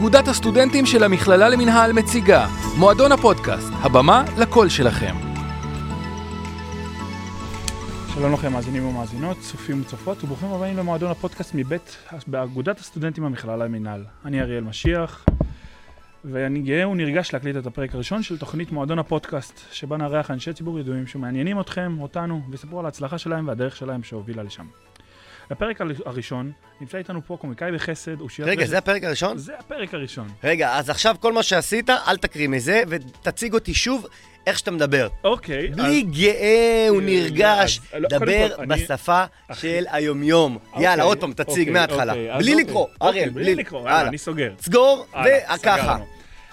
[0.00, 2.46] אגודת הסטודנטים של המכללה למינהל מציגה
[2.78, 5.14] מועדון הפודקאסט, הבמה לקול שלכם.
[8.14, 14.04] שלום לכם מאזינים ומאזינות, צופים וצופות, וברוכים הבאים למועדון הפודקאסט מבית באגודת הסטודנטים במכללה למינהל.
[14.24, 15.24] אני אריאל משיח,
[16.24, 20.78] ואני גאה ונרגש להקליט את הפרק הראשון של תוכנית מועדון הפודקאסט, שבה נארח אנשי ציבור
[20.78, 24.66] ידועים שמעניינים אתכם, אותנו, ויספרו על ההצלחה שלהם והדרך שלהם שהובילה לשם.
[25.50, 29.38] בפרק הראשון נמצא איתנו פה קומיקאי בחסד, אושיית רגע, זה הפרק הראשון?
[29.38, 30.28] זה הפרק הראשון.
[30.44, 34.06] רגע, אז עכשיו כל מה שעשית, אל תקריא מזה, ותציג אותי שוב
[34.46, 35.08] איך שאתה מדבר.
[35.24, 35.68] אוקיי.
[35.68, 36.16] בלי אז...
[36.18, 39.56] גאה ונרגש, לא, דבר בשפה אני...
[39.56, 40.58] של היומיום.
[40.72, 42.12] אוקיי, יאלה, עוד פעם, תציג אוקיי, מההתחלה.
[42.12, 44.52] אוקיי, בלי לקרוא, אוקיי, אריאל, בלי לקרוא, יאללה, אני סוגר.
[44.60, 45.06] סגור,
[45.54, 45.98] וככה.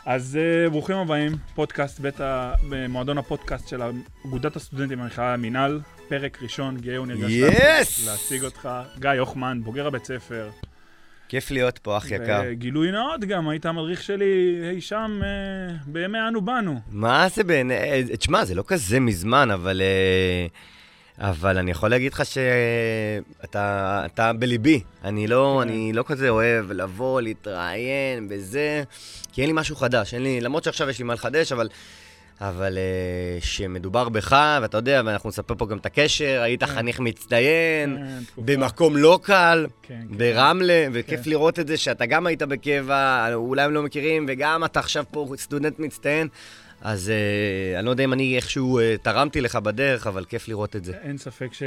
[0.08, 2.53] אז uh, ברוכים הבאים, פודקאסט בית ה...
[2.89, 3.81] מועדון הפודקאסט של
[4.25, 8.05] אגודת הסטודנטים במכללה המינהל, פרק ראשון, גאה ונרגש yes!
[8.05, 8.69] להציג אותך.
[9.00, 10.50] גיא הוחמן, בוגר הבית ספר.
[11.28, 12.52] כיף להיות פה, אח יקר.
[12.52, 16.80] גילוי נאות גם, היית המדריך שלי אי שם uh, בימי אנו באנו.
[16.91, 17.73] מה זה בעיני...
[17.73, 19.81] אה, תשמע, זה לא כזה מזמן, אבל...
[19.81, 20.77] Uh...
[21.20, 24.82] אבל אני יכול להגיד לך שאתה אתה בליבי.
[25.04, 25.70] אני לא, כן.
[25.70, 28.84] אני לא כזה אוהב לבוא, להתראיין בזה,
[29.34, 30.14] כי אין לי משהו חדש.
[30.14, 31.70] אין לי, למרות שעכשיו יש לי מה לחדש, אבל...
[32.42, 36.76] אבל uh, שמדובר בך, ואתה יודע, ואנחנו נספר פה גם את הקשר, היית כן.
[36.76, 40.18] חניך מצטיין, כן, במקום לא קל, כן, כן.
[40.18, 40.88] ברמלה.
[40.94, 41.30] וכיף כן.
[41.30, 45.28] לראות את זה שאתה גם היית בקבע, אולי הם לא מכירים, וגם אתה עכשיו פה
[45.38, 46.28] סטודנט מצטיין.
[46.81, 50.75] אז uh, אני לא יודע אם אני איכשהו uh, תרמתי לך בדרך, אבל כיף לראות
[50.75, 50.97] את זה.
[50.97, 51.64] אין ספק ש...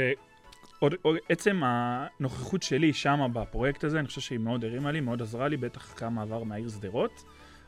[0.79, 5.21] עוד, עוד, עצם הנוכחות שלי שם בפרויקט הזה, אני חושב שהיא מאוד הרימה לי, מאוד
[5.21, 7.23] עזרה לי, בטח כמה עבר מהעיר שדרות.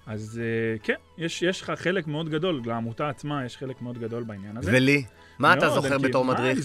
[0.08, 4.24] אז uh, כן, יש, יש לך חלק מאוד גדול, לעמותה עצמה יש חלק מאוד גדול
[4.24, 4.72] בעניין הזה.
[4.74, 5.04] ולי?
[5.40, 6.60] מה אתה זוכר בתור מדריך?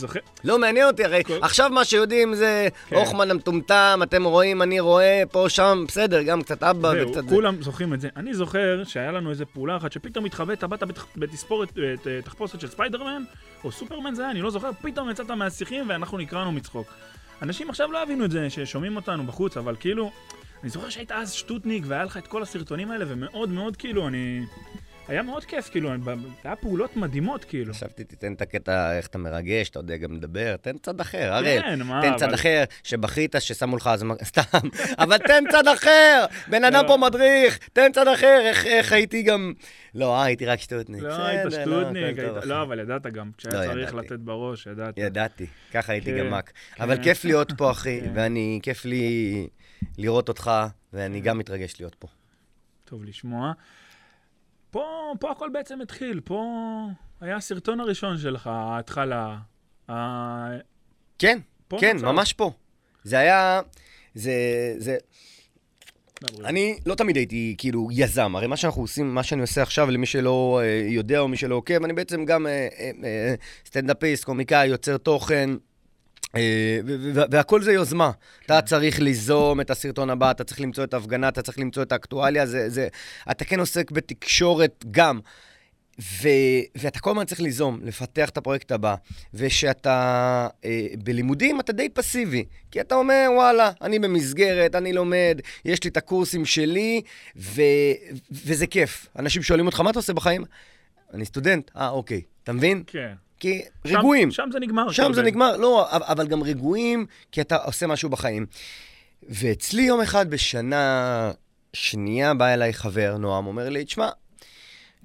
[0.45, 2.97] לא, מעניין אותי, הרי עכשיו מה שיודעים זה כן.
[2.97, 7.35] הוכמן המטומטם, אתם רואים, אני רואה, פה, שם, בסדר, גם קצת אבא וקצת זה.
[7.35, 8.09] כולם זוכרים את זה.
[8.17, 10.83] אני זוכר שהיה לנו איזה פעולה אחת שפתאום התחבאת, באת
[11.17, 11.79] בתספורת,
[12.25, 13.23] תחפושת של ספיידרמן,
[13.65, 16.87] או סופרמן זה היה, אני לא זוכר, פתאום יצאת מהשיחים ואנחנו נקראנו מצחוק.
[17.43, 20.11] אנשים עכשיו לא הבינו את זה, ששומעים אותנו בחוץ, אבל כאילו,
[20.63, 24.41] אני זוכר שהיית אז שטוטניק והיה לך את כל הסרטונים האלה, ומאוד מאוד כאילו, אני...
[25.09, 25.91] היה מאוד כיף, כאילו,
[26.45, 27.75] היה פעולות מדהימות, כאילו.
[27.75, 31.59] חשבתי, תיתן את הקטע, איך אתה מרגש, אתה יודע גם לדבר, תן צד אחר, הרי.
[31.61, 34.05] כן, מה, תן צד אחר, שבכית, ששמו לך אז...
[34.25, 34.69] סתם,
[34.99, 36.25] אבל תן צד אחר!
[36.49, 36.89] בן אדם לא.
[36.89, 39.53] פה מדריך, תן צד אחר, איך הייתי גם...
[39.95, 41.03] לא, הייתי רק שטוטניק.
[41.03, 44.95] לא, היית לא, שטוטניק, לא, אבל ידעת גם, כשהיה לא, צריך לתת בראש, ידעת.
[44.99, 46.53] ידעתי, ככה הייתי כן, גם מק.
[46.81, 47.03] אבל כן.
[47.03, 48.11] כיף להיות פה, אחי, כן.
[48.15, 49.47] ואני, כיף לי
[49.99, 50.51] לראות אותך,
[50.93, 52.09] ואני גם מתרגש להיות פה.
[52.85, 53.53] טוב לשמוע.
[54.71, 56.45] פה, פה הכל בעצם התחיל, פה
[57.21, 59.39] היה הסרטון הראשון שלך, ההתחלה.
[61.19, 61.39] כן,
[61.81, 62.13] כן, נוצר.
[62.13, 62.53] ממש פה.
[63.05, 63.61] זה היה,
[64.15, 64.33] זה,
[64.79, 64.97] זה...
[66.45, 70.07] אני לא תמיד הייתי כאילו יזם, הרי מה שאנחנו עושים, מה שאני עושה עכשיו למי
[70.07, 73.35] שלא אה, יודע או מי שלא עוקב, אני בעצם גם אה, אה, אה,
[73.67, 75.51] סטנדאפיסט, קומיקאי, יוצר תוכן,
[77.31, 78.11] והכל זה יוזמה.
[78.47, 78.67] אתה כן.
[78.67, 82.47] צריך ליזום את הסרטון הבא, אתה צריך למצוא את ההפגנה, אתה צריך למצוא את האקטואליה,
[82.47, 82.89] זה, זה,
[83.31, 85.21] אתה כן עוסק בתקשורת גם.
[86.01, 86.29] ו,
[86.75, 88.95] ואתה כל הזמן צריך ליזום, לפתח את הפרויקט הבא.
[89.35, 92.45] ושאתה אה, בלימודים, אתה די פסיבי.
[92.71, 97.03] כי אתה אומר, וואלה, אני במסגרת, אני לומד, יש לי את הקורסים שלי,
[97.37, 97.63] ו,
[98.31, 99.07] וזה כיף.
[99.19, 100.45] אנשים שואלים אותך, מה אתה עושה בחיים?
[101.15, 101.71] אני סטודנט.
[101.77, 102.23] אה, אוקיי.
[102.45, 102.83] אתה מבין?
[102.87, 103.13] כן.
[103.41, 104.31] כי שם, רגועים.
[104.31, 104.91] שם זה נגמר.
[104.91, 108.47] שם זה נגמר, לא, אבל גם רגועים, כי אתה עושה משהו בחיים.
[109.23, 111.31] ואצלי יום אחד בשנה
[111.73, 114.09] שנייה בא אליי חבר, נועם, אומר לי, תשמע,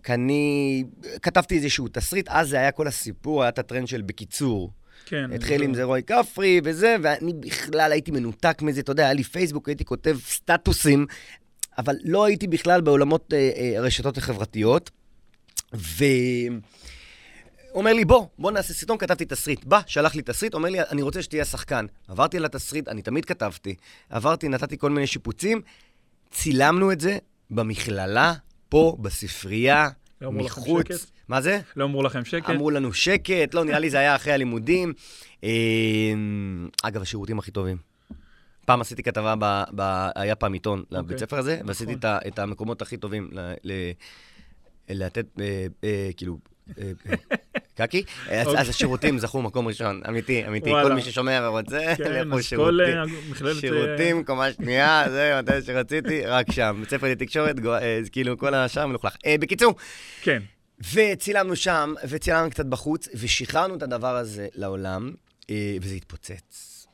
[0.09, 0.83] אני
[1.21, 4.71] כתבתי איזשהו תסריט, אז זה היה כל הסיפור, היה את הטרנד של בקיצור.
[5.05, 5.31] כן.
[5.33, 9.23] התחיל עם זה רועי כפרי וזה, ואני בכלל הייתי מנותק מזה, אתה יודע, היה לי
[9.23, 11.05] פייסבוק, הייתי כותב סטטוסים,
[11.77, 14.91] אבל לא הייתי בכלל בעולמות אה, אה, הרשתות החברתיות.
[15.75, 16.05] ו...
[17.73, 19.65] אומר לי, בוא, בוא נעשה סרטון, כתבתי תסריט.
[19.65, 21.85] בא, שלח לי תסריט, אומר לי, אני רוצה שתהיה שחקן.
[22.07, 23.75] עברתי על התסריט, אני תמיד כתבתי.
[24.09, 25.61] עברתי, נתתי כל מיני שיפוצים,
[26.31, 27.17] צילמנו את זה
[27.49, 28.33] במכללה,
[28.69, 29.89] פה, בספרייה,
[30.21, 31.11] לא מחוץ.
[31.27, 31.59] מה זה?
[31.75, 32.49] לא אמרו לכם שקט?
[32.49, 34.93] אמרו לנו שקט, לא, נראה לי זה היה אחרי הלימודים.
[35.43, 35.49] אמ,
[36.83, 37.77] אגב, השירותים הכי טובים.
[38.65, 40.95] פעם עשיתי כתבה, ב, ב, היה פעם עיתון okay.
[40.95, 41.17] לבית אוקיי.
[41.17, 41.67] ספר הזה, נכון.
[41.67, 43.91] ועשיתי את, את המקומות הכי טובים ל, ל,
[44.89, 46.37] לתת, אה, אה, כאילו,
[47.75, 48.03] קקי?
[48.31, 48.61] אז אוקיי.
[48.61, 50.69] השירותים זכו מקום ראשון, אמיתי, אמיתי.
[50.69, 52.79] כל מי ששומע ורוצה, כן, לכו שירותים.
[53.45, 56.77] אה, שירותים, קומה שנייה, זה מתי שרציתי, רק שם.
[56.79, 59.15] בית ספר לתקשורת, אה, כאילו כל השאר מלוכלך.
[59.39, 59.75] בקיצור,
[60.21, 60.41] כן.
[60.93, 65.11] וצילמנו שם, וצילמנו קצת בחוץ, ושחררנו את הדבר הזה לעולם,
[65.81, 66.87] וזה התפוצץ.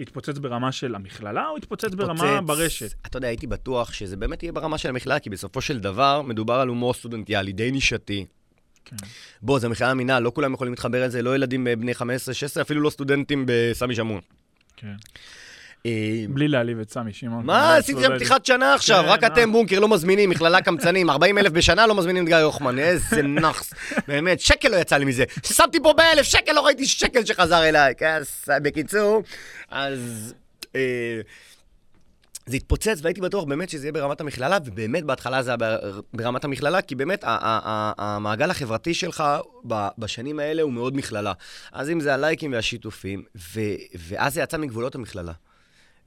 [0.00, 2.94] התפוצץ ברמה של המכללה, או התפוצץ ברמה ברשת?
[3.06, 6.54] אתה יודע, הייתי בטוח שזה באמת יהיה ברמה של המכללה, כי בסופו של דבר מדובר
[6.54, 8.26] על הומור סטודנטיאלי די נישתי.
[8.84, 8.96] כן.
[9.42, 12.02] בוא, זה מכללה מינהל, לא כולם יכולים להתחבר לזה, לא ילדים בני 15-16,
[12.60, 14.20] אפילו לא סטודנטים בסמי שמון.
[14.76, 14.94] כן.
[15.86, 17.46] אה, בלי להעליב את סמי שמעון.
[17.46, 21.38] מה, עשיתי שם פתיחת שנה עכשיו, כן, רק אתם בונקר לא מזמינים, מכללה קמצנים, 40
[21.38, 23.74] אלף בשנה לא מזמינים את גיא הוחמן, איזה נאחס,
[24.08, 25.24] באמת, שקל לא יצא לי מזה.
[25.46, 27.94] שמתי פה באלף שקל, לא ראיתי שקל שחזר אליי.
[27.98, 28.22] כן,
[28.62, 29.22] בקיצור,
[29.70, 30.34] אז...
[32.46, 35.76] זה התפוצץ והייתי בטוח באמת שזה יהיה ברמת המכללה, ובאמת בהתחלה זה היה
[36.14, 37.24] ברמת המכללה, כי באמת
[37.98, 39.24] המעגל החברתי שלך
[39.98, 41.32] בשנים האלה הוא מאוד מכללה.
[41.72, 43.24] אז אם זה הלייקים והשיתופים,
[44.08, 45.32] ואז זה יצא מגבולות המכללה.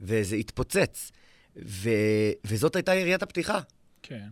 [0.00, 1.12] וזה התפוצץ.
[1.66, 1.90] ו...
[2.44, 3.58] וזאת הייתה יריית הפתיחה.
[4.02, 4.26] כן.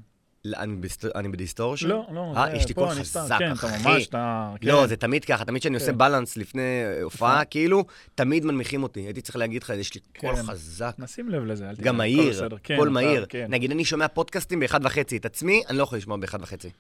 [0.47, 1.05] אני, בסט...
[1.15, 1.89] אני ב distortion?
[1.89, 2.33] לא, לא.
[2.37, 3.67] אה, יש לי קול חזק, כן, אחי.
[3.67, 4.55] אתה ממש, אתה...
[4.63, 4.89] לא, כן.
[4.89, 5.81] זה תמיד ככה, תמיד כשאני כן.
[5.81, 9.01] עושה balance לפני הופעה, כאילו, תמיד מנמיכים אותי.
[9.01, 10.21] הייתי צריך להגיד לך, יש לי כן.
[10.21, 10.95] קול חזק.
[10.99, 11.87] נשים לב לזה, אל תגיד.
[11.87, 13.27] גם מהיר, כן, קול מהיר.
[13.29, 13.47] כן.
[13.51, 16.71] נגיד, אני שומע פודקאסטים באחד וחצי, את עצמי, אני לא יכול לשמוע באחד וחצי.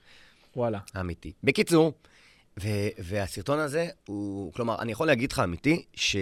[0.57, 0.79] וואלה.
[1.01, 1.33] אמיתי.
[1.45, 1.93] בקיצור,
[2.63, 6.17] ו- והסרטון הזה הוא, כלומר, אני יכול להגיד לך אמיתי, ש...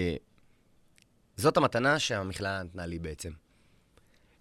[1.37, 3.31] זאת המתנה שהמכללה נתנה לי בעצם.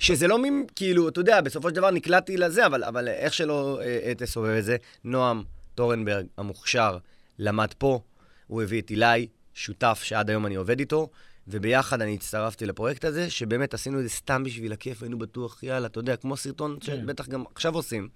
[0.02, 3.80] שזה לא מין, כאילו, אתה יודע, בסופו של דבר נקלעתי לזה, אבל, אבל איך שלא
[3.82, 5.44] אה, אה, תסובב את זה, נועם
[5.76, 6.98] טורנברג המוכשר
[7.40, 8.00] למד פה,
[8.48, 11.10] הוא הביא את אילי, שותף שעד היום אני עובד איתו,
[11.48, 15.88] וביחד אני הצטרפתי לפרויקט הזה, שבאמת עשינו את זה סתם בשביל הכיף, היינו בטוח, יאללה,
[15.88, 17.02] אתה יודע, כמו סרטון כן.
[17.02, 18.10] שבטח גם עכשיו עושים.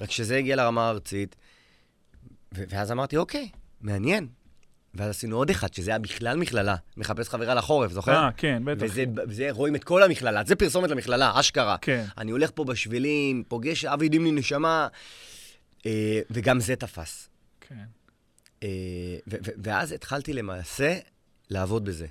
[0.00, 1.36] רק שזה הגיע לרמה הארצית,
[2.52, 3.48] ואז אמרתי, אוקיי,
[3.80, 4.28] מעניין,
[4.96, 8.12] ואז עשינו עוד אחד, שזה היה בכלל מכללה, מחפש חברה לחורף, זוכר?
[8.12, 8.84] אה, כן, בטח.
[8.84, 11.76] וזה, וזה רואים את כל המכללה, זה פרסומת למכללה, אשכרה.
[11.80, 12.04] כן.
[12.18, 14.88] אני הולך פה בשבילים, פוגש אבי דימני נשמה,
[15.86, 17.28] אה, וגם זה תפס.
[17.60, 17.74] כן.
[18.62, 18.68] אה,
[19.28, 20.98] ו- ו- ואז התחלתי למעשה
[21.50, 22.06] לעבוד בזה.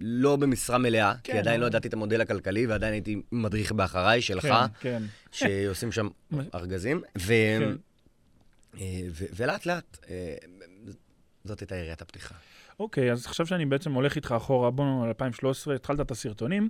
[0.00, 4.22] לא במשרה מלאה, כן, כי עדיין לא ידעתי את המודל הכלכלי, ועדיין הייתי מדריך באחריי,
[4.22, 5.02] שלך, כן, כן.
[5.32, 6.08] שעושים שם
[6.54, 7.02] ארגזים.
[7.18, 7.32] ו...
[7.58, 7.72] כן.
[8.80, 9.00] אה,
[9.36, 10.34] ולאט לאט, אה,
[11.46, 12.34] זאת הייתה יריית הפתיחה.
[12.80, 16.68] אוקיי, אז עכשיו שאני בעצם הולך איתך אחורה, בואו, 2013, התחלת את הסרטונים,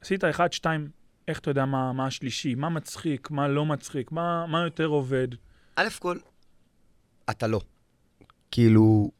[0.00, 0.88] עשית אחד, שתיים,
[1.28, 5.28] איך אתה יודע מה, מה השלישי, מה מצחיק, מה לא מצחיק, מה, מה יותר עובד?
[5.76, 6.18] א' כל,
[7.30, 7.60] אתה לא.
[8.50, 9.10] כאילו,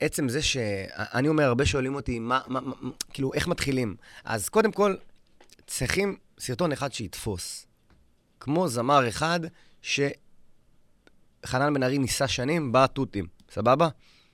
[0.00, 0.56] עצם זה ש...
[0.96, 2.74] אני אומר, הרבה שואלים אותי, מה, מה, מה,
[3.12, 3.96] כאילו, איך מתחילים?
[4.24, 4.94] אז קודם כל,
[5.66, 7.66] צריכים סרטון אחד שיתפוס.
[8.40, 9.40] כמו זמר אחד
[9.82, 10.00] ש...
[11.46, 13.88] חנן בן ארי ניסה שנים בתותים, סבבה?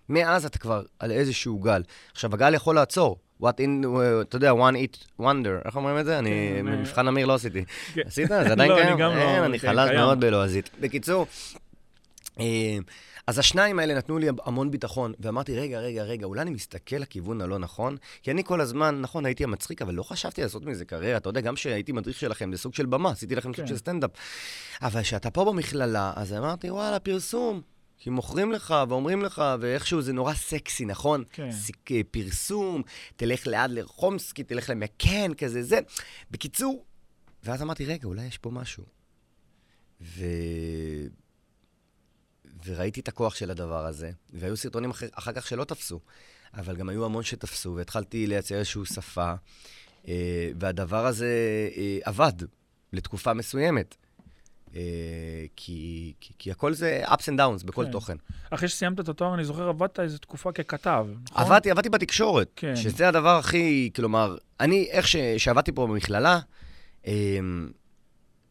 [0.08, 1.82] מאז אתה כבר על איזשהו גל.
[2.12, 3.18] עכשיו, הגל יכול לעצור.
[3.42, 3.86] What in,
[4.20, 6.18] אתה יודע, one eat wonder, איך אומרים את זה?
[6.18, 7.64] אני, כן, מבחן אמיר לא עשיתי.
[7.94, 8.00] כן.
[8.06, 8.28] עשית?
[8.28, 8.88] זה עדיין לא, קיים?
[8.88, 9.44] אני גם לא.
[9.44, 10.70] אני חלש מאוד בלועזית.
[10.80, 11.26] בקיצור,
[12.40, 12.78] אה,
[13.30, 17.40] אז השניים האלה נתנו לי המון ביטחון, ואמרתי, רגע, רגע, רגע, אולי אני מסתכל לכיוון
[17.40, 17.96] הלא נכון?
[18.22, 21.16] כי אני כל הזמן, נכון, הייתי המצחיק, אבל לא חשבתי לעשות מזה קריירה.
[21.16, 23.56] אתה יודע, גם כשהייתי מדריך שלכם, זה סוג של במה, עשיתי לכם כן.
[23.56, 24.10] סוג של סטנדאפ.
[24.82, 27.60] אבל כשאתה פה במכללה, אז אמרתי, וואלה, פרסום.
[27.98, 31.24] כי מוכרים לך ואומרים לך, ואיכשהו זה נורא סקסי, נכון?
[31.30, 31.52] כן.
[31.52, 32.82] סיק, אה, פרסום,
[33.16, 35.78] תלך ליד לרחומסקי, תלך למקן, כזה, זה.
[36.30, 36.84] בקיצור,
[37.44, 38.84] ואז אמרתי, רגע, אולי יש פה משהו.
[40.00, 40.24] ו...
[42.70, 46.00] וראיתי את הכוח של הדבר הזה, והיו סרטונים אחר, אחר כך שלא תפסו,
[46.54, 49.32] אבל גם היו המון שתפסו, והתחלתי לייצר איזושהי שפה,
[50.08, 51.28] אה, והדבר הזה
[51.76, 52.32] אה, עבד
[52.92, 53.96] לתקופה מסוימת.
[54.74, 54.80] אה,
[55.56, 57.92] כי, כי, כי הכל זה ups and downs בכל כן.
[57.92, 58.16] תוכן.
[58.50, 61.42] אחרי שסיימת את התואר, אני זוכר, עבדת איזו תקופה ככתב, נכון?
[61.42, 62.76] עבדתי, עבדתי בתקשורת, כן.
[62.76, 66.40] שזה הדבר הכי, כלומר, אני, איך ש, שעבדתי פה במכללה,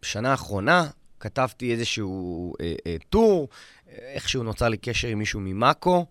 [0.02, 0.88] שנה האחרונה,
[1.20, 3.48] כתבתי איזשהו אה, אה, טור,
[3.98, 6.06] איכשהו נוצר לי קשר עם מישהו ממאקו,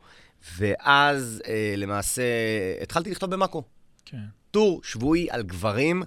[0.58, 2.22] ואז אה, למעשה
[2.82, 3.62] התחלתי לכתוב במאקו.
[4.04, 4.16] כן.
[4.50, 6.02] טור שבועי על גברים,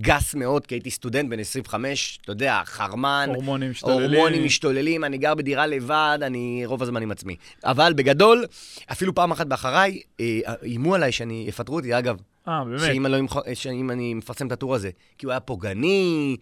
[0.00, 3.30] גס מאוד, כי הייתי סטודנט בן 25, אתה יודע, חרמן.
[3.34, 4.10] הורמונים משתוללים.
[4.10, 7.36] הורמונים משתוללים, אני גר בדירה לבד, אני רוב הזמן עם עצמי.
[7.64, 8.46] אבל בגדול,
[8.92, 12.20] אפילו פעם אחת באחריי, אה, איימו עליי שאני, יפטרו אותי, אגב.
[12.48, 12.80] אה, באמת?
[12.80, 14.90] שאם אני, לא, שאם אני מפרסם את הטור הזה.
[15.18, 16.36] כי הוא היה פוגעני,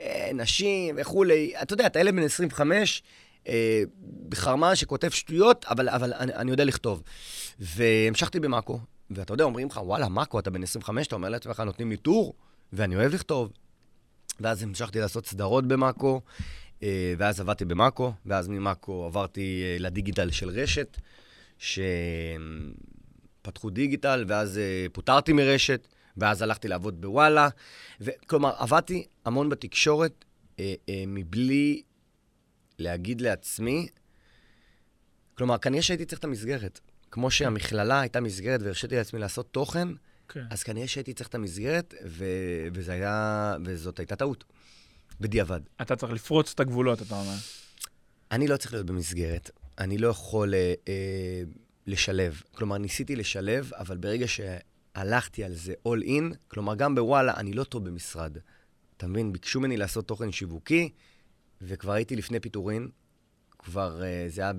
[0.00, 1.52] אה, נשים וכולי.
[1.62, 3.02] אתה יודע, אתה ילד בן 25,
[3.48, 3.82] אה,
[4.74, 7.02] שכותב שטויות, אבל, אבל אני, אני יודע לכתוב.
[7.58, 8.80] והמשכתי במאקו,
[9.10, 12.34] ואתה יודע, אומרים לך, וואלה, מאקו, אתה בן 25, אתה אומר לעצמך, נותנים לי טור,
[12.72, 13.52] ואני אוהב לכתוב.
[14.40, 16.20] ואז המשכתי לעשות סדרות במאקו,
[16.82, 20.96] אה, ואז עבדתי במאקו, ואז ממאקו עברתי אה, לדיגיטל של רשת,
[21.58, 21.80] שפתחו
[23.70, 27.48] דיגיטל, ואז אה, פוטרתי מרשת, ואז הלכתי לעבוד בוואלה.
[28.26, 30.24] כלומר, עבדתי המון בתקשורת
[31.06, 31.82] מבלי
[32.82, 33.88] להגיד לעצמי,
[35.34, 36.80] כלומר, כנראה שהייתי צריך את המסגרת.
[37.10, 39.88] כמו שהמכללה הייתה מסגרת והרשיתי לעצמי לעשות תוכן,
[40.28, 40.44] כן.
[40.50, 42.24] אז כנראה שהייתי צריך את המסגרת, ו...
[42.74, 43.56] וזה היה...
[43.64, 44.44] וזאת הייתה טעות.
[45.20, 45.60] בדיעבד.
[45.82, 47.36] אתה צריך לפרוץ את הגבולות, אתה אומר.
[48.30, 49.50] אני לא צריך להיות במסגרת.
[49.78, 51.42] אני לא יכול אה, אה,
[51.86, 52.42] לשלב.
[52.52, 57.64] כלומר, ניסיתי לשלב, אבל ברגע שהלכתי על זה all in, כלומר, גם בוואלה, אני לא
[57.64, 58.36] טוב במשרד.
[58.96, 59.32] אתה מבין?
[59.32, 60.90] ביקשו ממני לעשות תוכן שיווקי,
[61.62, 62.88] וכבר הייתי לפני פיטורין,
[63.64, 64.52] כבר, אה, זה היה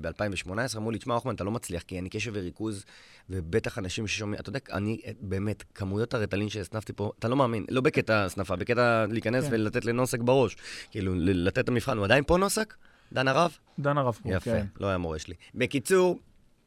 [0.00, 2.84] ב-2018, אמרו לי, תשמע, אחמן, אתה לא מצליח, כי אני קשב וריכוז,
[3.30, 7.64] ובטח אנשים ששומעים, אתה יודע, אני, אה, באמת, כמויות הרטלין שהסנפתי פה, אתה לא מאמין,
[7.70, 9.50] לא בקטע הסנפה, בקטע להיכנס כן.
[9.52, 10.56] ולתת לנוסק בראש.
[10.90, 12.74] כאילו, לתת את המבחן, הוא עדיין פה נוסק?
[13.12, 13.56] דן הרב?
[13.78, 14.66] דן הרב פה, יפה, כן.
[14.80, 15.34] לא היה מורה שלי.
[15.54, 16.18] בקיצור...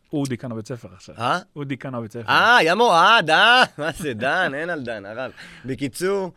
[0.09, 1.15] הוא דיקן הבית ספר עכשיו.
[1.17, 1.39] אה?
[1.53, 2.29] הוא דיקן הבית ספר.
[2.29, 5.31] אה, מורה, אה, דן, מה זה, דן, אין על דן, הרב.
[5.65, 6.31] בקיצור,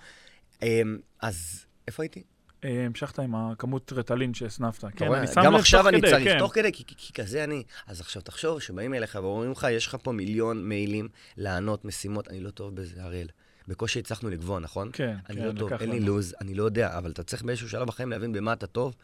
[0.63, 2.23] אמ, אז איפה הייתי?
[2.65, 4.85] אה, המשכת עם הכמות רטלין שהסנפת.
[4.97, 5.45] כן, אני שם לב תוך כדי, כן.
[5.45, 7.63] גם עכשיו אני צריך, תוך כדי, כי כזה אני.
[7.87, 12.41] אז עכשיו תחשוב שבאים אליך ואומרים לך, יש לך פה מיליון מיילים לענות, משימות, אני
[12.41, 13.29] לא טוב בזה, אריאל.
[13.69, 14.91] בקושי הצלחנו לגבוה, נכון?
[14.93, 17.69] כן, כן, אני לא טוב, אין לי לו"ז, אני לא יודע, אבל אתה צריך באיזשהו
[17.69, 18.95] שלב בחיים להבין במה אתה טוב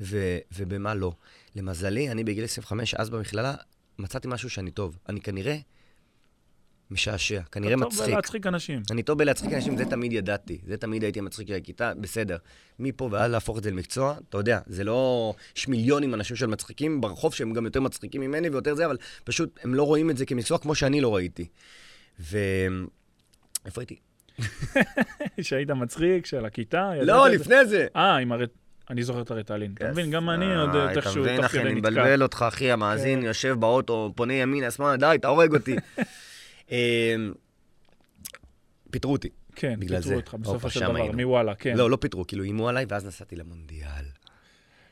[0.00, 1.12] ו- ובמה לא.
[1.56, 3.54] למזלי, אני בגיל 25, אז במכללה,
[3.98, 4.98] מצאתי משהו שאני טוב.
[5.08, 5.56] אני כנראה
[6.90, 7.92] משעשע, כנראה מצחיק.
[7.92, 8.82] אתה טוב בלהצחיק אנשים.
[8.90, 10.58] אני טוב בלהצחיק אנשים, זה תמיד ידעתי.
[10.66, 12.36] זה תמיד הייתי מצחיק של הכיתה, בסדר.
[12.78, 15.34] מפה ועד להפוך את זה למקצוע, אתה יודע, זה לא...
[15.56, 19.58] יש מיליונים אנשים של מצחיקים ברחוב שהם גם יותר מצחיקים ממני ויותר זה, אבל פשוט
[19.62, 21.46] הם לא רואים את זה כמקצוע כמו שאני לא ראיתי.
[22.20, 22.38] ו...
[23.66, 23.96] איפה הייתי?
[25.40, 26.92] שהיית מצחיק, של הכיתה?
[27.02, 27.86] לא, לפני זה.
[27.96, 28.44] אה, עם הר...
[28.90, 29.72] אני זוכר את הרטלין.
[29.74, 31.44] אתה מבין, גם אני עוד איכשהו תוך כדי נתקע.
[31.44, 33.26] אתה מבין, אחי, אני מבלבל אותך, אחי, המאזין כן.
[33.26, 35.76] יושב באוטו, פונה ימינה, שמאלה, די, אתה הורג אותי.
[36.70, 37.32] אמ,
[38.90, 39.28] פיטרו אותי.
[39.56, 41.76] כן, פיטרו אותך בסופו של דבר, מוואלה, כן.
[41.76, 44.04] לא, לא פיטרו, כאילו איימו עליי, ואז נסעתי למונדיאל.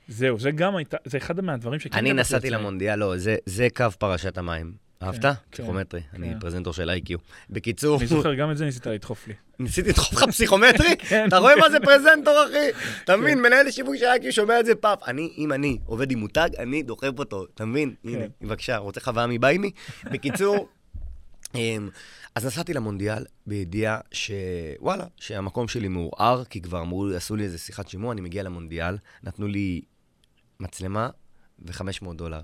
[0.08, 1.98] זהו, זה גם הייתה, זה אחד מהדברים שכן...
[1.98, 3.14] אני נסעתי למונדיאל, לא,
[3.46, 4.88] זה קו פרשת המים.
[5.02, 5.22] אהבת?
[5.22, 6.00] כן, פסיכומטרי.
[6.00, 6.22] כן.
[6.22, 7.18] אני פרזנטור של איי-קיו.
[7.50, 7.98] בקיצור...
[7.98, 9.34] אני זוכר, גם את זה ניסית לדחוף לי.
[9.58, 10.96] ניסיתי לדחוף לך פסיכומטרי?
[11.08, 11.28] כן.
[11.28, 12.86] אתה רואה מה זה פרזנטור, אחי?
[13.04, 14.98] אתה מבין, מנהל שיווק של איי-קיו שומע את זה פאף.
[15.06, 17.94] אני, אם אני עובד עם מותג, אני דוחף אותו, אתה מבין?
[18.04, 19.70] הנה, בבקשה, רוצה חוויה מביימי?
[20.04, 20.68] בקיצור,
[22.34, 27.88] אז נסעתי למונדיאל בידיעה שוואלה, שהמקום שלי מעורער, כי כבר אמרו, עשו לי איזה שיחת
[27.88, 29.82] שימוע, אני מגיע למונדיאל, נתנו לי
[30.60, 31.10] מצלמה
[31.58, 32.40] ו-500 דולר.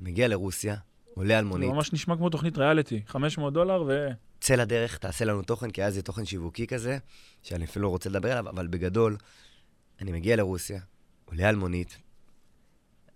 [0.00, 0.76] מגיע לרוסיה,
[1.14, 1.68] עולה על מונית.
[1.68, 4.08] זה ממש נשמע כמו תוכנית ריאליטי, 500 דולר ו...
[4.40, 6.98] צא לדרך, תעשה לנו תוכן, כי היה איזה תוכן שיווקי כזה,
[7.42, 9.16] שאני אפילו לא רוצה לדבר עליו, אבל בגדול,
[10.00, 10.80] אני מגיע לרוסיה,
[11.24, 11.98] עולה על מונית,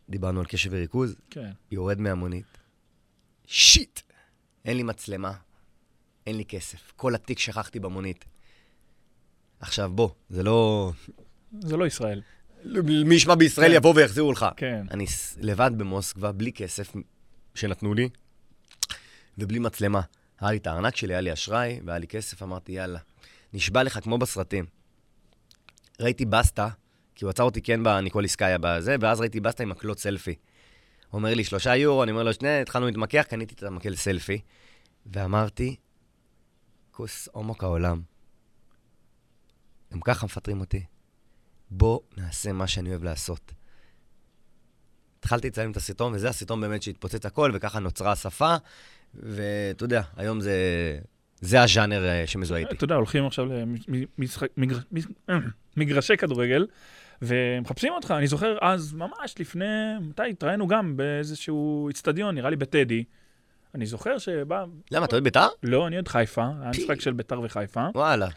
[0.09, 1.50] דיברנו על קשב וריכוז, כן.
[1.71, 2.59] יורד מהמונית,
[3.47, 4.00] שיט,
[4.67, 5.33] אין לי מצלמה,
[6.27, 6.93] אין לי כסף.
[6.97, 8.25] כל התיק שכחתי במונית.
[9.61, 10.93] עכשיו, בוא, זה לא...
[11.61, 12.23] זה לא ישראל.
[13.05, 13.77] מי ישמע בישראל כן.
[13.77, 14.47] יבוא ויחזירו לך.
[14.57, 14.87] כן.
[14.91, 15.07] אני
[15.41, 16.93] לבד במוסקבה, בלי כסף
[17.55, 18.09] שנתנו לי,
[19.39, 20.01] ובלי מצלמה.
[20.41, 22.99] היה לי את הארנק שלי, היה לי אשראי, והיה לי כסף, אמרתי, יאללה.
[23.53, 24.67] נשבע לך כמו בסרטים.
[26.01, 26.69] ראיתי בסטה,
[27.15, 30.35] כי הוא עצר אותי כן בניקוליסקאיה בזה, ואז ראיתי בסטה עם מקלות סלפי.
[31.13, 34.41] אומר לי, שלושה יורו, אני אומר לו, שני, התחלנו להתמקח, קניתי את המקל סלפי,
[35.07, 35.77] ואמרתי,
[36.91, 38.03] כוס עומק העולם.
[39.93, 40.85] גם ככה מפטרים אותי.
[41.71, 43.53] בוא נעשה מה שאני אוהב לעשות.
[45.19, 48.57] התחלתי לצלם את הסרטון, וזה הסרטון באמת שהתפוצץ הכל, וככה נוצרה השפה,
[49.15, 50.55] ואתה יודע, היום זה,
[51.41, 52.75] זה הז'אנר אה, שמזוהה איתי.
[52.75, 53.47] אתה יודע, הולכים עכשיו
[55.77, 56.67] למגרשי כדורגל,
[57.23, 58.15] ומחפשים אותך.
[58.19, 59.65] אני זוכר אז, ממש לפני,
[60.01, 63.05] מתי התראינו גם באיזשהו איצטדיון, נראה לי בטדי.
[63.75, 64.65] אני זוכר שבא...
[64.91, 65.49] למה, אתה אוהד בית"ר?
[65.63, 67.87] לא, אני אוהד חיפה, היה משחק של בית"ר וחיפה.
[67.95, 68.29] וואלה.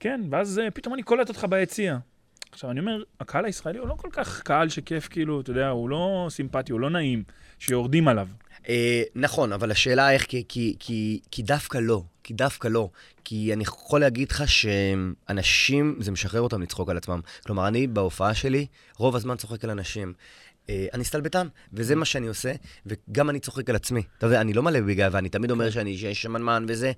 [0.00, 1.98] כן, ואז אה, פתאום אני קולט אותך ביציע.
[2.52, 5.88] עכשיו, אני אומר, הקהל הישראלי הוא לא כל כך קהל שכיף, כאילו, אתה יודע, הוא
[5.88, 7.22] לא סימפטי, הוא לא נעים,
[7.58, 8.28] שיורדים עליו.
[8.68, 12.88] אה, נכון, אבל השאלה איך, כי, דווקא לא, כי דווקא לא.
[13.24, 17.20] כי אני יכול להגיד לך שאנשים, זה משחרר אותם לצחוק על עצמם.
[17.46, 18.66] כלומר, אני בהופעה שלי,
[18.96, 20.12] רוב הזמן צוחק על אנשים.
[20.70, 22.52] אה, אני סטלבטן, וזה מה שאני עושה,
[22.86, 24.02] וגם אני צוחק על עצמי.
[24.18, 26.92] אתה יודע, אני לא מלא בגלל, ואני תמיד אומר שאני שמנמן וזה.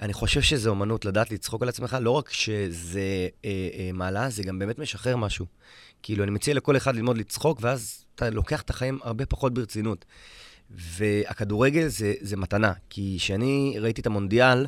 [0.00, 4.42] אני חושב שזה אומנות לדעת לצחוק על עצמך, לא רק שזה אה, אה, מעלה, זה
[4.42, 5.46] גם באמת משחרר משהו.
[6.02, 10.04] כאילו, אני מציע לכל אחד ללמוד לצחוק, ואז אתה לוקח את החיים הרבה פחות ברצינות.
[10.70, 14.66] והכדורגל זה, זה מתנה, כי כשאני ראיתי את המונדיאל,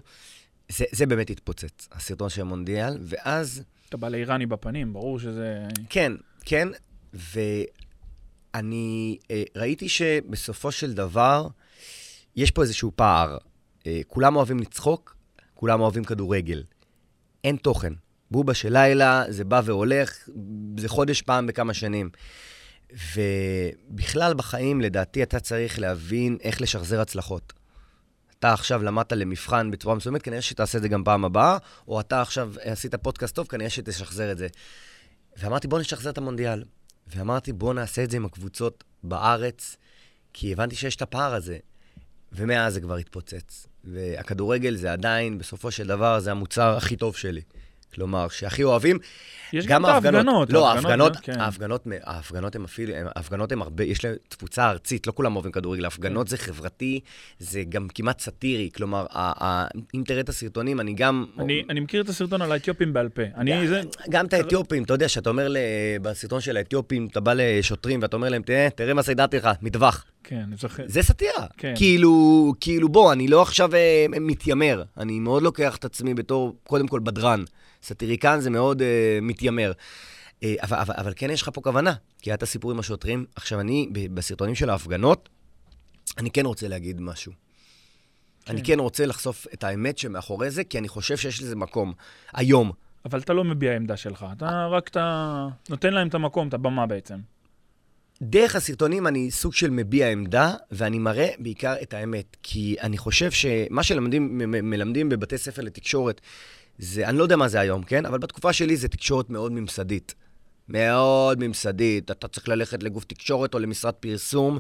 [0.69, 3.63] זה, זה באמת התפוצץ, הסרטון של המונדיאל, ואז...
[3.89, 5.69] אתה בא לאיראני בפנים, ברור שזה...
[5.89, 6.13] כן,
[6.45, 6.69] כן,
[8.55, 11.49] ואני אה, ראיתי שבסופו של דבר,
[12.37, 13.39] יש פה איזשהו פער.
[13.87, 15.17] אה, כולם אוהבים לצחוק,
[15.55, 16.63] כולם אוהבים כדורגל.
[17.45, 17.93] אין תוכן.
[18.31, 20.29] בובה של לילה, זה בא והולך,
[20.79, 22.11] זה חודש פעם בכמה שנים.
[22.93, 27.53] ובכלל בחיים, לדעתי, אתה צריך להבין איך לשחזר הצלחות.
[28.39, 32.21] אתה עכשיו למדת למבחן בצורה מסוימת, כנראה שתעשה את זה גם פעם הבאה, או אתה
[32.21, 34.47] עכשיו עשית פודקאסט טוב, כנראה שתשחזר את זה.
[35.37, 36.65] ואמרתי, בוא נשחזר את המונדיאל.
[37.07, 39.77] ואמרתי, בוא נעשה את זה עם הקבוצות בארץ,
[40.33, 41.59] כי הבנתי שיש את הפער הזה.
[42.33, 43.67] ומאז זה כבר התפוצץ.
[43.85, 47.41] והכדורגל זה עדיין, בסופו של דבר, זה המוצר הכי טוב שלי.
[47.95, 48.99] כלומר, שהכי אוהבים.
[49.53, 50.53] יש גם את ההפגנות.
[50.53, 51.41] לא, ההפגנות, כן.
[51.41, 55.85] ההפגנות, ההפגנות הן אפילו, ההפגנות הן הרבה, יש להן תפוצה ארצית, לא כולם אוהבים כדורגל.
[55.85, 56.31] הפגנות כן.
[56.31, 57.01] זה חברתי,
[57.39, 58.71] זה גם כמעט סאטירי.
[58.77, 59.07] כלומר,
[59.95, 61.25] אם תראה את הסרטונים, אני גם...
[61.39, 63.23] אני, אני מכיר את הסרטון על האתיופים בעל פה.
[63.37, 63.81] אני זה...
[64.11, 65.55] גם את האתיופים, אתה יודע, שאתה אומר
[66.03, 70.05] בסרטון של האתיופים, אתה בא לשוטרים ואתה אומר להם, תראה, תראה מה סיידרתי לך, מטווח.
[70.25, 70.83] כן, אני זוכר.
[70.87, 71.47] זה סאטירה.
[71.57, 71.75] כן.
[71.77, 74.83] כאילו, כאילו, בוא, אני לא עכשיו אה, מתיימר.
[74.99, 77.45] אני מאוד לוקח את עצמי בתור, קודם כל, בדרן.
[77.83, 79.73] סאטיריקן זה מאוד אה, מתיימר.
[80.43, 83.25] אה, אבל, אבל, אבל כן יש לך פה כוונה, כי היה את הסיפור עם השוטרים.
[83.35, 85.29] עכשיו, אני, בסרטונים של ההפגנות,
[86.19, 87.33] אני כן רוצה להגיד משהו.
[88.45, 88.53] כן.
[88.53, 91.93] אני כן רוצה לחשוף את האמת שמאחורי זה, כי אני חושב שיש לזה מקום.
[92.33, 92.73] היום.
[93.05, 96.87] אבל אתה לא מביע עמדה שלך, אתה רק אתה נותן להם את המקום, את הבמה
[96.87, 97.19] בעצם.
[98.23, 102.37] דרך הסרטונים אני סוג של מביע עמדה, ואני מראה בעיקר את האמת.
[102.43, 106.21] כי אני חושב שמה שמלמדים בבתי ספר לתקשורת,
[106.81, 108.07] זה, אני לא יודע מה זה היום, כן?
[108.07, 110.15] אבל בתקופה שלי זה תקשורת מאוד ממסדית.
[110.69, 112.11] מאוד ממסדית.
[112.11, 114.59] אתה צריך ללכת לגוף תקשורת או למשרד פרסום.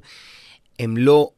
[0.78, 1.30] הם לא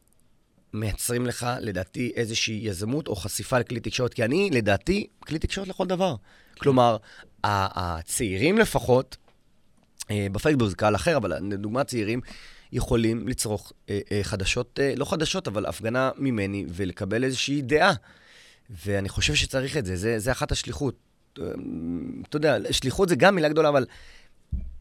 [0.74, 5.86] מייצרים לך, לדעתי, איזושהי יזמות או חשיפה לכלי תקשורת, כי אני, לדעתי, כלי תקשורת לכל
[5.86, 6.14] דבר.
[6.54, 6.60] כן.
[6.60, 6.96] כלומר,
[7.44, 9.16] הצעירים לפחות,
[10.10, 12.20] אה, בפייסבוק זה קהל אחר, אבל לדוגמה צעירים,
[12.72, 17.92] יכולים לצרוך אה, אה, חדשות, לא חדשות, אבל הפגנה ממני, ולקבל איזושהי דעה.
[18.70, 20.94] ואני חושב שצריך את זה, זה, זה אחת השליחות.
[21.32, 23.86] אתה יודע, שליחות זה גם מילה גדולה, אבל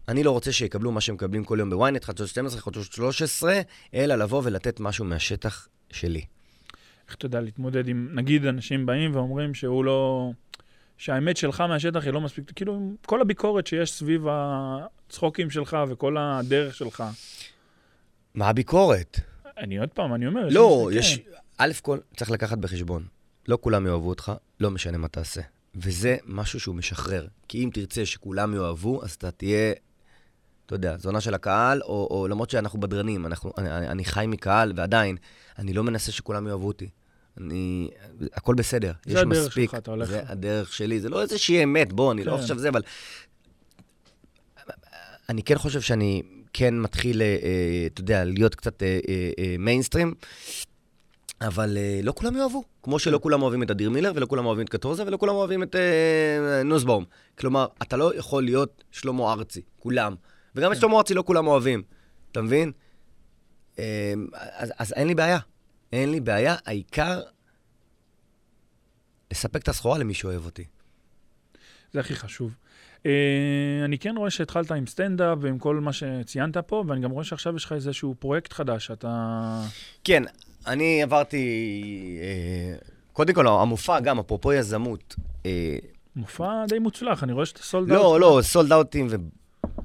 [0.07, 3.61] אני לא רוצה שיקבלו מה שמקבלים כל יום בוויינט, חדשות 12, חדשות 13,
[3.93, 6.25] אלא לבוא ולתת משהו מהשטח שלי.
[7.07, 10.31] איך אתה יודע להתמודד עם, נגיד אנשים באים ואומרים שהוא לא...
[10.97, 16.75] שהאמת שלך מהשטח היא לא מספיק, כאילו, כל הביקורת שיש סביב הצחוקים שלך וכל הדרך
[16.75, 17.03] שלך.
[18.35, 19.19] מה הביקורת?
[19.57, 20.47] אני עוד פעם, אני אומר...
[20.49, 21.19] לא, יש...
[21.57, 23.05] א' כל, צריך לקחת בחשבון.
[23.47, 25.41] לא כולם יאהבו אותך, לא משנה מה תעשה.
[25.75, 27.27] וזה משהו שהוא משחרר.
[27.47, 29.73] כי אם תרצה שכולם יאהבו, אז אתה תהיה,
[30.65, 34.73] אתה יודע, זונה של הקהל, או, או למרות שאנחנו בדרנים, אנחנו, אני, אני, חי מקהל,
[34.75, 35.17] ועדיין,
[35.59, 36.89] אני לא מנסה שכולם יאהבו אותי.
[37.37, 37.89] אני...
[38.33, 39.33] הכל בסדר, יש מספיק.
[39.33, 40.09] זה הדרך שלך, אתה הולך.
[40.09, 42.37] זה הדרך שלי, זה לא איזושהי אמת, בוא, אני לא כן.
[42.37, 42.81] לא חושב זה, אבל...
[45.29, 46.21] אני כן חושב שאני
[46.53, 48.83] כן מתחיל, אה, אה, אתה יודע, להיות קצת
[49.59, 50.07] מיינסטרים.
[50.07, 50.70] אה,
[51.41, 52.63] אבל uh, לא כולם יאהבו.
[52.83, 53.23] כמו שלא כן.
[53.23, 56.63] כולם אוהבים את אדיר מילר, ולא כולם אוהבים את קטורזה, ולא כולם אוהבים את uh,
[56.65, 57.05] נוסבאום.
[57.37, 60.15] כלומר, אתה לא יכול להיות שלמה ארצי, כולם.
[60.55, 60.81] וגם את כן.
[60.81, 61.83] שלמה ארצי לא כולם אוהבים,
[62.31, 62.71] אתה מבין?
[63.75, 63.79] Uh,
[64.33, 65.39] אז, אז אין לי בעיה.
[65.93, 67.21] אין לי בעיה, העיקר
[69.31, 70.63] לספק את הסחורה למי שאוהב אותי.
[71.93, 72.55] זה הכי חשוב.
[72.99, 73.05] אה,
[73.85, 77.55] אני כן רואה שהתחלת עם סטנדאפ ועם כל מה שציינת פה, ואני גם רואה שעכשיו
[77.55, 79.61] יש לך איזשהו פרויקט חדש, אתה...
[80.03, 80.23] כן,
[80.67, 81.47] אני עברתי,
[82.21, 82.77] אה,
[83.13, 85.15] קודם כל, המופע גם, אפרופו יזמות.
[85.45, 85.75] אה,
[86.15, 88.01] מופע די מוצלח, אני רואה שאתה sold out.
[88.01, 89.15] לא, לא, sold out ים ו...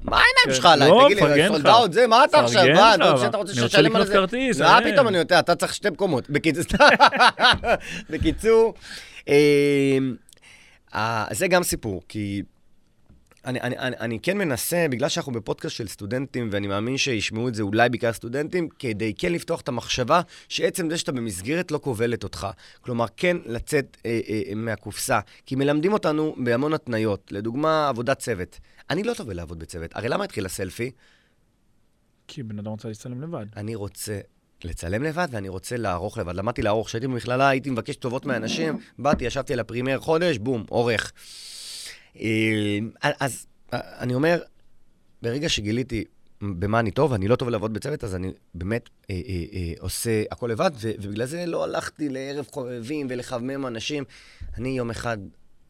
[0.03, 0.53] מה העיניים כן.
[0.53, 0.89] שלך עליי?
[0.89, 2.63] לא, תגיד לי, sold out זה, מה אתה עכשיו?
[2.75, 4.13] מה, אתה רוצה רוצה לשלם על זה?
[4.13, 4.61] כרטיס.
[4.61, 4.91] מה אה.
[4.91, 6.29] פתאום, אני יודע, אתה צריך שתי מקומות.
[8.09, 8.73] בקיצור,
[11.39, 12.41] זה גם סיפור, כי
[13.45, 17.55] אני, אני, אני, אני כן מנסה, בגלל שאנחנו בפודקאסט של סטודנטים, ואני מאמין שישמעו את
[17.55, 22.23] זה אולי בעיקר סטודנטים, כדי כן לפתוח את המחשבה שעצם זה שאתה במסגרת לא כובלת
[22.23, 22.47] אותך.
[22.81, 25.19] כלומר, כן לצאת אה, אה, מהקופסה.
[25.45, 27.31] כי מלמדים אותנו בהמון התניות.
[27.31, 28.59] לדוגמה, עבודת צוות.
[28.89, 29.91] אני לא טוב בלעבוד בצוות.
[29.93, 30.91] הרי למה התחיל הסלפי?
[32.27, 33.45] כי בן אדם רוצה להצטלם לבד.
[33.55, 34.19] אני רוצה
[34.63, 36.35] לצלם לבד, ואני רוצה לערוך לבד.
[36.35, 40.65] למדתי לערוך, כשהייתי במכללה הייתי מבקש טובות מאנשים, באתי, ישבתי על ה Premiere חודש, בום,
[40.69, 41.11] עורך.
[42.21, 44.39] אה, אז אה, אני אומר,
[45.21, 46.03] ברגע שגיליתי
[46.41, 50.23] במה אני טוב, אני לא טוב לעבוד בצוות, אז אני באמת אה, אה, אה, עושה
[50.31, 54.03] הכל לבד, ו- ובגלל זה לא הלכתי לערב חובבים ולחמם אנשים.
[54.57, 55.17] אני יום אחד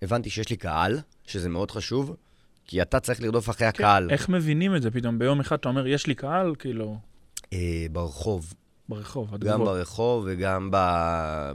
[0.01, 2.15] הבנתי שיש לי קהל, שזה מאוד חשוב,
[2.65, 4.11] כי אתה צריך לרדוף אחרי כן, הקהל.
[4.11, 5.19] איך מבינים את זה פתאום?
[5.19, 6.97] ביום אחד אתה אומר, יש לי קהל, כאילו...
[7.53, 8.53] אה, ברחוב.
[8.89, 9.53] ברחוב, התגובות.
[9.53, 10.77] גם ברחוב וגם ב...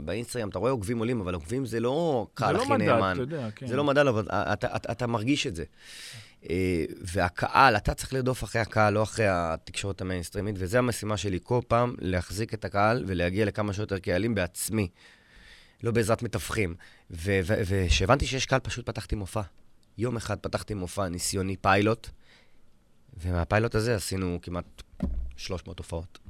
[0.05, 2.77] באינסטגרם, אתה רואה עוקבים עולים, אבל עוקבים זה לא קהל הכי נאמן.
[2.77, 3.67] זה לא מדד, אתה יודע, כן.
[3.67, 5.63] זה לא מדד, אבל אתה, אתה, אתה מרגיש את זה.
[6.49, 11.59] אה, והקהל, אתה צריך לרדוף אחרי הקהל, לא אחרי התקשורת המיינסטרימית, וזו המשימה שלי כל
[11.67, 14.87] פעם, להחזיק את הקהל ולהגיע לכמה שיותר קהלים בעצמי,
[15.83, 16.75] לא בעזרת מתווכים.
[17.09, 19.41] וכשהבנתי שיש קהל, פשוט פתחתי מופע.
[19.97, 22.09] יום אחד פתחתי מופע ניסיוני פיילוט,
[23.17, 24.81] ומהפיילוט הזה עשינו כמעט
[25.37, 26.22] 300 הופעות.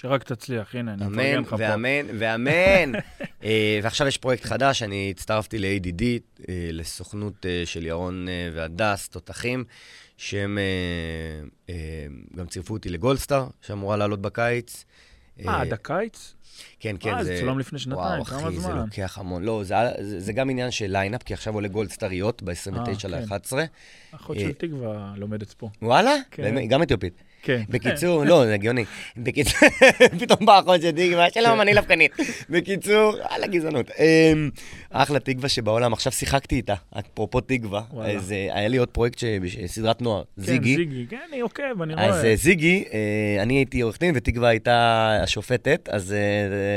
[0.00, 1.56] שרק תצליח, הנה, אני מפרגן לך פה.
[1.58, 2.92] ואמן, ואמן.
[3.44, 6.02] אה, ועכשיו יש פרויקט חדש, אני הצטרפתי ל-ADD,
[6.48, 9.64] אה, לסוכנות אה, של ירון והדס, תותחים,
[10.16, 10.58] שהם
[12.36, 14.84] גם צירפו אותי לגולדסטאר, שאמורה לעלות בקיץ.
[15.46, 16.34] אה, עד הקיץ?
[16.80, 17.18] כן, כן, זה...
[17.18, 18.40] אה, זה צולם לפני שנתיים, כמה זמן?
[18.40, 19.42] וואו, אחי, זה לוקח המון.
[19.42, 23.52] לא, זה, זה, זה גם עניין של ליינאפ, כי עכשיו עולה גולדסטריות ב-29 ל-11.
[24.14, 25.70] אחות של תקווה לומדת פה.
[25.82, 26.14] וואלה?
[26.30, 26.68] כן.
[26.68, 27.22] גם אתיופית.
[27.42, 27.62] כן.
[27.68, 28.84] בקיצור, לא, זה הגיוני.
[29.16, 29.68] בקיצור,
[30.20, 32.12] פתאום בא אחות של תקווה, שלום, אני לפקנית.
[32.50, 33.90] בקיצור, על הגזענות.
[33.90, 34.50] אמ,
[34.90, 37.82] אחלה תקווה שבעולם, עכשיו שיחקתי איתה, אפרופו תקווה.
[38.00, 39.22] אז אה, היה לי עוד פרויקט,
[39.66, 40.76] סדרת נוער, כן, זיגי.
[40.76, 42.06] כן, זיגי, כן, אני עוקב, אני רואה.
[42.06, 46.14] אז אה, זיגי, אה, אני הייתי עורך דין ותקווה הייתה השופטת, אז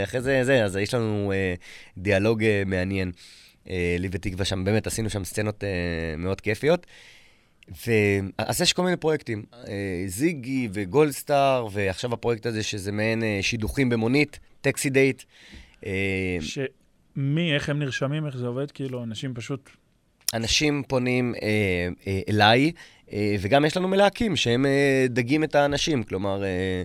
[0.04, 1.34] אחרי זה, זה, אז יש לנו
[1.98, 3.12] דיאלוג מעניין.
[4.00, 5.64] לי ותקווה שם, באמת עשינו שם סצנות
[6.18, 6.88] מאוד כיפיות.
[7.88, 7.92] ו...
[8.38, 13.90] אז יש כל מיני פרויקטים, אה, זיגי וגולדסטאר, ועכשיו הפרויקט הזה שזה מעין אה, שידוכים
[13.90, 15.24] במונית, טקסי דייט.
[15.86, 18.72] אה, שמי, איך הם נרשמים, איך זה עובד?
[18.72, 19.70] כאילו, אנשים פשוט...
[20.34, 21.48] אנשים פונים אה,
[22.08, 22.72] אה, אליי,
[23.14, 26.04] אה, וגם יש לנו מלהקים שהם אה, דגים את האנשים.
[26.04, 26.84] כלומר, אה,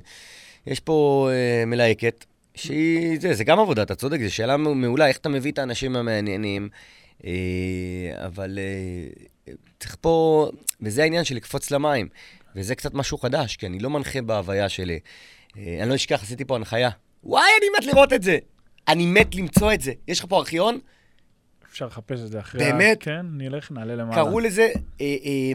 [0.66, 5.16] יש פה אה, מלהקת, שהיא, זה, זה גם עבודה, אתה צודק, זו שאלה מעולה, איך
[5.16, 6.68] אתה מביא את האנשים המעניינים.
[7.24, 9.26] אה, אבל אה,
[9.80, 10.48] צריך פה,
[10.80, 12.08] וזה העניין של לקפוץ למים,
[12.56, 14.98] וזה קצת משהו חדש, כי אני לא מנחה בהוויה שלי.
[15.58, 16.90] אה, אני לא אשכח, עשיתי פה הנחיה.
[17.24, 18.38] וואי, אני מת לראות את זה!
[18.88, 19.92] אני מת למצוא את זה.
[20.08, 20.78] יש לך פה ארכיון?
[21.70, 22.64] אפשר לחפש את זה אחרי...
[22.64, 22.96] באמת?
[23.00, 24.14] כן, נלך, נעלה למעלה.
[24.14, 24.68] קראו לזה...
[25.00, 25.52] אה, אה,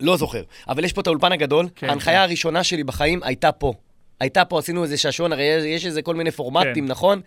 [0.00, 1.68] לא זוכר, אבל יש פה את האולפן הגדול.
[1.74, 2.20] כן, ההנחיה כן.
[2.20, 3.72] הראשונה שלי בחיים הייתה פה.
[4.20, 6.90] הייתה פה, עשינו איזה שעשועון, הרי יש איזה כל מיני פורמטים, כן.
[6.90, 7.20] נכון?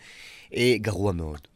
[0.56, 1.48] אה, גרוע מאוד.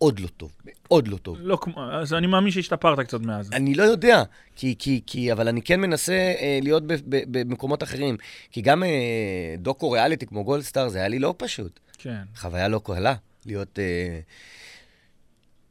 [0.00, 1.36] מאוד לא טוב, מאוד לא טוב.
[1.40, 3.50] לא כמו, אז אני מאמין שהשתפרת קצת מאז.
[3.52, 4.22] אני לא יודע,
[4.56, 8.16] כי, כי, כי, אבל אני כן מנסה אה, להיות ב, ב, במקומות אחרים.
[8.50, 11.80] כי גם אה, דוקו ריאליטי כמו גולדסטאר, זה היה לי לא פשוט.
[11.98, 12.22] כן.
[12.36, 13.14] חוויה לא קלה,
[13.46, 14.20] להיות אה,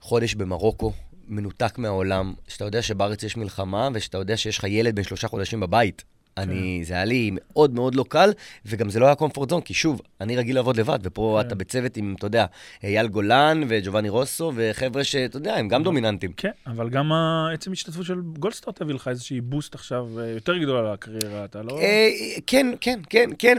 [0.01, 0.93] חודש במרוקו,
[1.27, 5.59] מנותק מהעולם, שאתה יודע שבארץ יש מלחמה, ושאתה יודע שיש לך ילד בן שלושה חודשים
[5.59, 6.03] בבית.
[6.37, 6.87] אני, כן.
[6.87, 8.31] זה היה לי מאוד מאוד לא קל,
[8.65, 11.47] וגם זה לא היה קומפורט זון, כי שוב, אני רגיל לעבוד לבד, ופה כן.
[11.47, 12.45] אתה בצוות עם, אתה יודע,
[12.83, 16.31] אייל גולן וג'ובאני רוסו, וחבר'ה שאתה יודע, הם גם דומיננטים.
[16.37, 17.11] כן, אבל גם
[17.53, 21.79] עצם השתתפות של גולדסטאר תביא לך איזושהי בוסט עכשיו אה, יותר גדולה לקריירה, אתה לא...
[21.79, 22.09] אה,
[22.47, 23.57] כן, כן, כן, כן,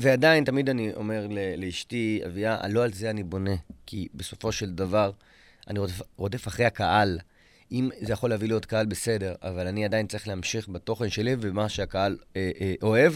[0.00, 3.54] ועדיין, תמיד אני אומר לאשתי, אביה, לא על זה אני בונה,
[3.86, 5.10] כי בסופו של דבר,
[5.68, 5.80] אני
[6.16, 7.18] רודף אחרי הקהל.
[7.72, 11.36] אם זה יכול להביא לי עוד קהל, בסדר, אבל אני עדיין צריך להמשיך בתוכן שלי
[11.40, 13.12] ובמה שהקהל אה, אה, אוהב.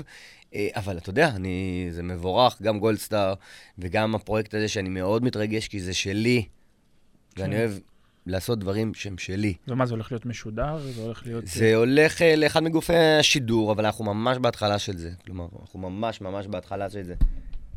[0.55, 3.35] אה, אבל אתה יודע, אני, זה מבורך, גם גולדסטאר
[3.79, 6.45] וגם הפרויקט הזה שאני מאוד מתרגש, כי זה שלי,
[7.35, 7.43] כן.
[7.43, 7.73] ואני אוהב
[8.27, 9.55] לעשות דברים שהם שלי.
[9.69, 10.79] ומה, זה הולך להיות משודר?
[10.79, 11.47] זה הולך להיות...
[11.47, 15.11] זה הולך אה, לאחד מגופי השידור, אבל אנחנו ממש בהתחלה של זה.
[15.25, 17.15] כלומר, אנחנו ממש ממש בהתחלה של זה.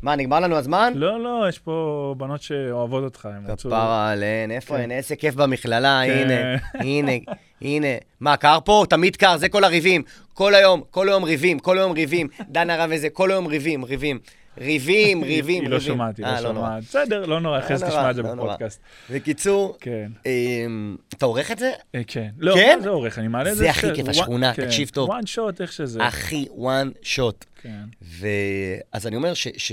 [0.02, 0.92] מה, נגמר לנו הזמן?
[0.96, 3.68] לא, לא, יש פה בנות שאוהבות אותך, הם רצו...
[3.68, 4.90] כפרה עליהן, איפה הן?
[4.90, 6.30] איזה כיף במכללה, כן.
[6.30, 7.12] הנה, הנה,
[7.60, 7.86] הנה.
[8.20, 8.84] מה, קר פה?
[8.88, 10.02] תמיד קר, זה כל הריבים.
[10.34, 12.28] כל היום, כל היום ריבים, כל היום ריבים.
[12.48, 14.18] דן הרב וזה, כל היום ריבים, ריבים.
[14.58, 16.82] ריבים, ריבים, היא לא שומעת, היא לא, אה, לא שומעת.
[16.82, 18.80] בסדר, לא נורא, אחרי זה תשמע את זה לא בפודקאסט.
[19.10, 20.12] בקיצור, כן.
[20.26, 21.72] אמ, אתה עורך את זה?
[21.94, 22.30] אה, כן.
[22.38, 23.18] לא, מה זה עורך?
[23.18, 23.62] אני מעלה את זה.
[23.62, 24.66] זה הכי כיף, השכונה, כן.
[24.66, 25.08] תקשיב טוב.
[25.08, 26.02] וואן שוט, איך שזה.
[26.02, 26.46] הכי
[27.02, 27.44] שוט.
[27.62, 27.84] כן.
[28.92, 29.72] אז אני אומר ש...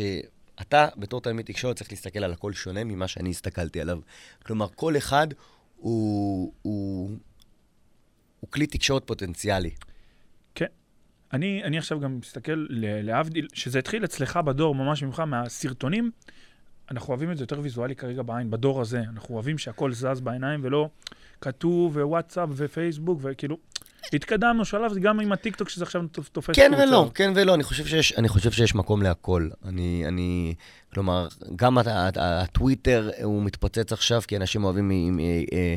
[0.61, 3.99] אתה, בתור תלמיד תקשורת, צריך להסתכל על הכל שונה ממה שאני הסתכלתי עליו.
[4.45, 5.27] כלומר, כל אחד
[5.77, 6.51] הוא
[8.49, 9.69] כלי תקשורת פוטנציאלי.
[11.33, 16.11] אני, אני עכשיו גם מסתכל, להבדיל, שזה התחיל אצלך בדור, ממש ממך, מהסרטונים,
[16.91, 18.99] אנחנו אוהבים את זה יותר ויזואלי כרגע בעין, בדור הזה.
[18.99, 20.89] אנחנו אוהבים שהכל זז בעיניים ולא
[21.41, 23.57] כתוב ווואטסאפ ופייסבוק, וכאילו,
[24.13, 28.13] התקדמנו שלב, גם עם הטיקטוק שזה עכשיו תופס כן ולא, כן ולא, אני חושב שיש,
[28.13, 29.49] אני חושב שיש מקום להכל.
[29.65, 30.53] אני, אני,
[30.93, 31.77] כלומר, גם
[32.15, 35.75] הטוויטר הוא מתפוצץ עכשיו, כי אנשים אוהבים אה, אה,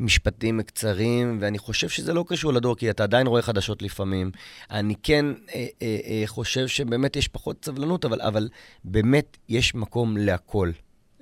[0.00, 4.30] משפטים קצרים, ואני חושב שזה לא קשור לדור, כי אתה עדיין רואה חדשות לפעמים.
[4.70, 8.48] אני כן אה, חושב שבאמת יש פחות סבלנות, אבל, אבל
[8.84, 10.70] באמת יש מקום להכל.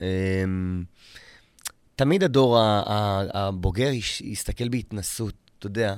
[0.00, 0.84] אמ,
[1.96, 2.58] תמיד הדור
[3.34, 3.90] הבוגר
[4.20, 5.94] יסתכל בהתנשאות, אתה יודע.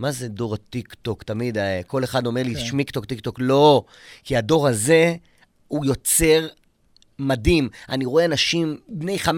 [0.00, 1.22] מה זה דור הטיק-טוק?
[1.22, 2.60] תמיד אה, כל אחד אומר לי, כן.
[2.60, 3.36] שמיק-טוק, טיק-טוק.
[3.38, 3.84] לא,
[4.24, 5.14] כי הדור הזה,
[5.68, 6.46] הוא יוצר
[7.18, 7.68] מדהים.
[7.88, 9.28] אני רואה אנשים בני 15-16,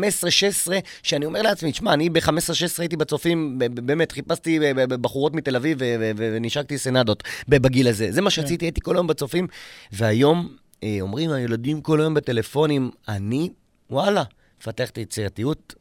[1.02, 2.30] שאני אומר לעצמי, תשמע, אני ב-15-16
[2.78, 5.78] הייתי בצופים, באמת, חיפשתי בחורות מתל אביב
[6.16, 8.12] ונשקתי סנדות בגיל הזה.
[8.12, 8.34] זה מה כן.
[8.34, 9.46] שרציתי, הייתי כל היום בצופים,
[9.92, 13.50] והיום אה, אומרים, הילדים כל היום בטלפונים, אני,
[13.90, 14.22] וואלה,
[14.60, 15.74] מפתח את היצירתיות,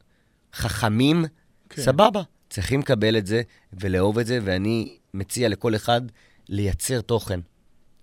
[0.54, 1.26] חכמים,
[1.70, 1.82] כן.
[1.82, 2.22] סבבה.
[2.52, 3.42] צריכים לקבל את זה
[3.74, 6.02] ולאהוב את זה, ואני מציע לכל אחד
[6.50, 7.40] לייצר תוכן.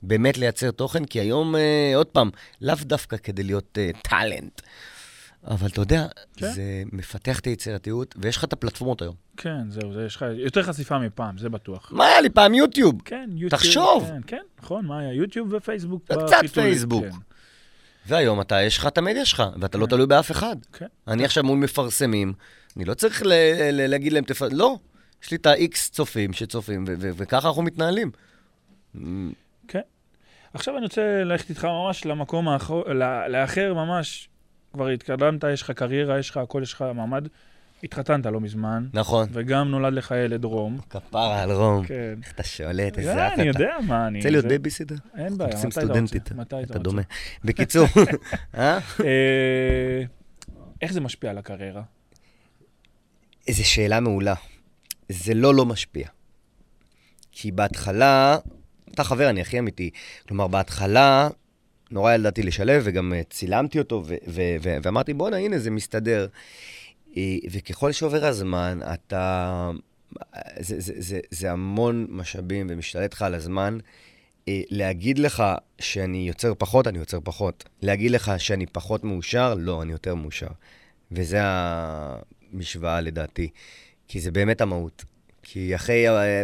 [0.02, 2.30] באמת לייצר תוכן, כי היום, אה, עוד פעם,
[2.61, 4.61] לאו דווקא כדי להיות אה, טאלנט,
[5.46, 6.06] אבל אתה יודע,
[6.37, 6.52] כן.
[6.52, 9.14] זה מפתח את היצירתיות, ויש לך את הפלטפורמות היום.
[9.37, 11.92] כן, זהו, זה, יש לך יותר חשיפה מפעם, זה בטוח.
[11.92, 12.54] מה היה לי פעם?
[12.54, 13.02] יוטיוב.
[13.04, 13.50] כן, יוטיוב.
[13.50, 14.04] תחשוב.
[14.06, 15.12] כן, כן, נכון, מה היה?
[15.12, 16.04] יוטיוב ופייסבוק.
[16.04, 17.04] קצת פייסבוק.
[17.04, 17.11] כן.
[18.06, 19.90] והיום אתה, יש לך את המדיה שלך, ואתה לא כן.
[19.90, 20.56] לא תלוי באף אחד.
[20.72, 20.87] כן.
[21.08, 22.32] אני עכשיו מול מפרסמים,
[22.78, 23.32] אני לא צריך ל-
[23.72, 24.42] ל- להגיד להם, תפ...
[24.52, 24.76] לא,
[25.22, 28.10] יש לי את ה-X צופים שצופים, וככה אנחנו מתנהלים.
[29.68, 29.80] כן.
[30.54, 32.82] עכשיו אני רוצה ללכת איתך ממש למקום האחר,
[33.28, 34.28] לאחר ממש,
[34.72, 37.26] כבר התקדמת, יש לך קריירה, יש לך הכל, יש לך מעמד.
[37.84, 38.86] התחתנת לא מזמן.
[38.94, 39.28] נכון.
[39.32, 40.78] וגם נולד לך ילד רום.
[40.90, 41.86] כפרה על רום.
[41.86, 42.14] כן.
[42.22, 43.40] איך אתה שולט, איזה אח אתה.
[43.42, 44.18] אני יודע מה אני...
[44.18, 44.94] רוצה להיות בייביסיטר?
[45.16, 46.34] אין בעיה, מתי אתה רוצה?
[46.34, 47.02] מתי אתה אתה דומה.
[47.44, 47.86] בקיצור,
[48.58, 48.78] אה?
[49.04, 50.02] אה?
[50.82, 51.82] איך זה משפיע על הקריירה?
[53.48, 54.34] איזו שאלה מעולה.
[55.08, 56.08] זה לא לא משפיע.
[57.32, 58.38] כי בהתחלה,
[58.94, 59.90] אתה חבר, אני הכי אמיתי.
[60.28, 61.28] כלומר, בהתחלה,
[61.90, 64.02] נורא ידעתי לשלב, וגם אה, צילמתי אותו,
[64.82, 66.26] ואמרתי, בואנה, הנה, זה מסתדר.
[67.16, 69.70] אה, וככל שעובר הזמן, אתה...
[70.58, 73.78] זה, זה, זה, זה המון משאבים ומשתלט לך על הזמן.
[74.48, 75.42] אה, להגיד לך
[75.80, 77.64] שאני יוצר פחות, אני יוצר פחות.
[77.82, 80.48] להגיד לך שאני פחות מאושר, לא, אני יותר מאושר.
[81.12, 81.40] וזה
[82.54, 83.48] המשוואה לדעתי,
[84.08, 85.04] כי זה באמת המהות.
[85.42, 86.42] כי אחרי, אה,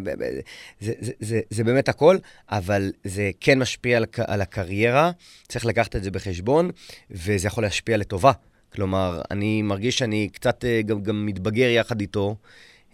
[0.80, 2.16] זה, זה, זה, זה באמת הכל,
[2.48, 5.10] אבל זה כן משפיע על, על הקריירה,
[5.48, 6.70] צריך לקחת את זה בחשבון,
[7.10, 8.32] וזה יכול להשפיע לטובה.
[8.72, 12.36] כלומר, אני מרגיש שאני קצת אה, גם, גם מתבגר יחד איתו,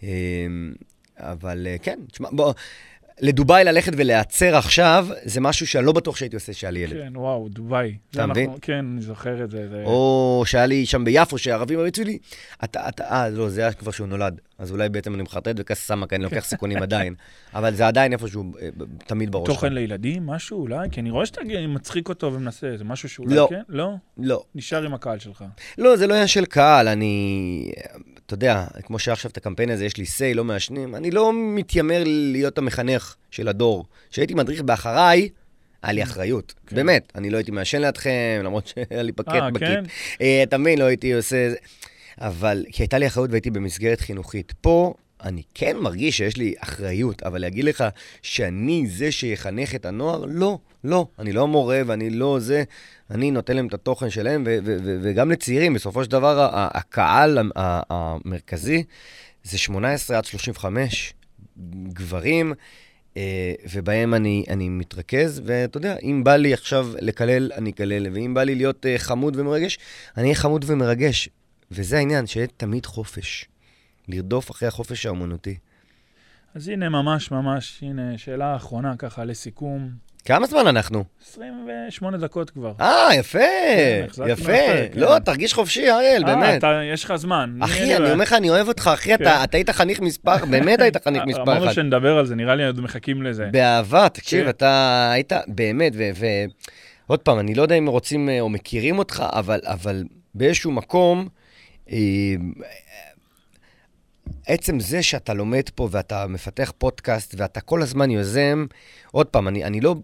[0.03, 0.09] אה,
[1.17, 2.53] אבל כן, תשמע, בוא...
[3.21, 6.93] לדובאי ללכת ולהיעצר עכשיו, זה משהו שאני לא בטוח שהייתי עושה שהיה לי ילד.
[6.93, 7.97] כן, וואו, דובאי.
[8.11, 8.51] אתה מבין?
[8.61, 9.69] כן, אני זוכר את זה.
[9.69, 9.83] זה...
[9.85, 12.17] או שהיה לי שם ביפו, שהערבים הריצו לי,
[12.63, 14.41] אתה, אתה, אה, לא, זה היה כבר שהוא נולד.
[14.59, 17.15] אז אולי בעצם אני מחרטט וכס סמק, אני לוקח סיכונים עדיין.
[17.53, 19.47] אבל זה עדיין איפשהו אה, תמיד בראש.
[19.47, 20.89] תוכן לילדים, משהו אולי?
[20.91, 23.47] כי אני רואה שאתה מצחיק אותו ומנסה, זה משהו שאולי לא.
[23.49, 23.61] כן?
[23.69, 23.93] לא.
[24.17, 24.43] לא.
[24.55, 25.43] נשאר עם הקהל שלך.
[25.77, 27.71] לא, זה לא עניין של קהל, אני...
[28.33, 32.03] אתה יודע, כמו שעכשיו את הקמפיין הזה, יש לי say, לא מעשנים, אני לא מתיימר
[32.05, 33.85] להיות המחנך של הדור.
[34.11, 35.29] כשהייתי מדריך באחריי,
[35.83, 36.75] היה לי אחריות, כן.
[36.75, 37.11] באמת.
[37.15, 39.67] אני לא הייתי מעשן לידכם, למרות שהיה לי פקט אה, בקיט.
[39.67, 39.83] כן?
[40.21, 41.53] אה, אתה מבין, לא הייתי עושה...
[42.17, 44.53] אבל כי הייתה לי אחריות והייתי במסגרת חינוכית.
[44.61, 47.83] פה אני כן מרגיש שיש לי אחריות, אבל להגיד לך
[48.21, 50.25] שאני זה שיחנך את הנוער?
[50.27, 51.07] לא, לא.
[51.19, 52.63] אני לא מורה ואני לא זה.
[53.11, 54.43] אני נותן להם את התוכן שלהם,
[55.03, 58.83] וגם לצעירים, בסופו של דבר, הקהל המרכזי
[59.43, 61.13] זה 18 עד 35
[61.87, 62.53] גברים.
[63.17, 68.33] אה, ובהם אני, אני מתרכז, ואתה יודע, אם בא לי עכשיו לקלל, אני אקלל, ואם
[68.33, 69.79] בא לי להיות uh, חמוד ומרגש,
[70.17, 71.29] אני אהיה חמוד ומרגש.
[71.71, 73.45] וזה העניין, שיהיה תמיד חופש.
[74.07, 75.57] לרדוף אחרי החופש האומנותי.
[76.55, 79.89] אז הנה, ממש ממש, הנה, שאלה אחרונה ככה לסיכום.
[80.25, 81.03] כמה זמן אנחנו?
[81.29, 82.73] 28 דקות כבר.
[82.81, 83.39] אה, יפה,
[84.15, 84.43] כן, יפה.
[84.45, 84.87] כן.
[84.95, 86.63] לא, תרגיש חופשי, אריאל, אה, באמת.
[86.93, 87.57] יש לך זמן.
[87.61, 89.57] אחי, אני אומר לך, אני אוהב אותך, אחי, אתה כן.
[89.57, 91.51] היית חניך מספר, באמת היית חניך מספר אחד.
[91.51, 93.49] אמרנו שנדבר על זה, נראה לי עוד מחכים לזה.
[93.51, 95.93] באהבה, תקשיב, אתה היית, באמת,
[97.07, 99.23] ועוד פעם, אני לא יודע אם רוצים אה, או מכירים אותך,
[99.65, 100.03] אבל
[100.35, 101.27] באיזשהו מקום,
[101.91, 101.97] אה,
[104.47, 108.65] עצם זה שאתה לומד פה ואתה מפתח פודקאסט ואתה כל הזמן יוזם,
[109.11, 109.95] עוד פעם, אני, אני לא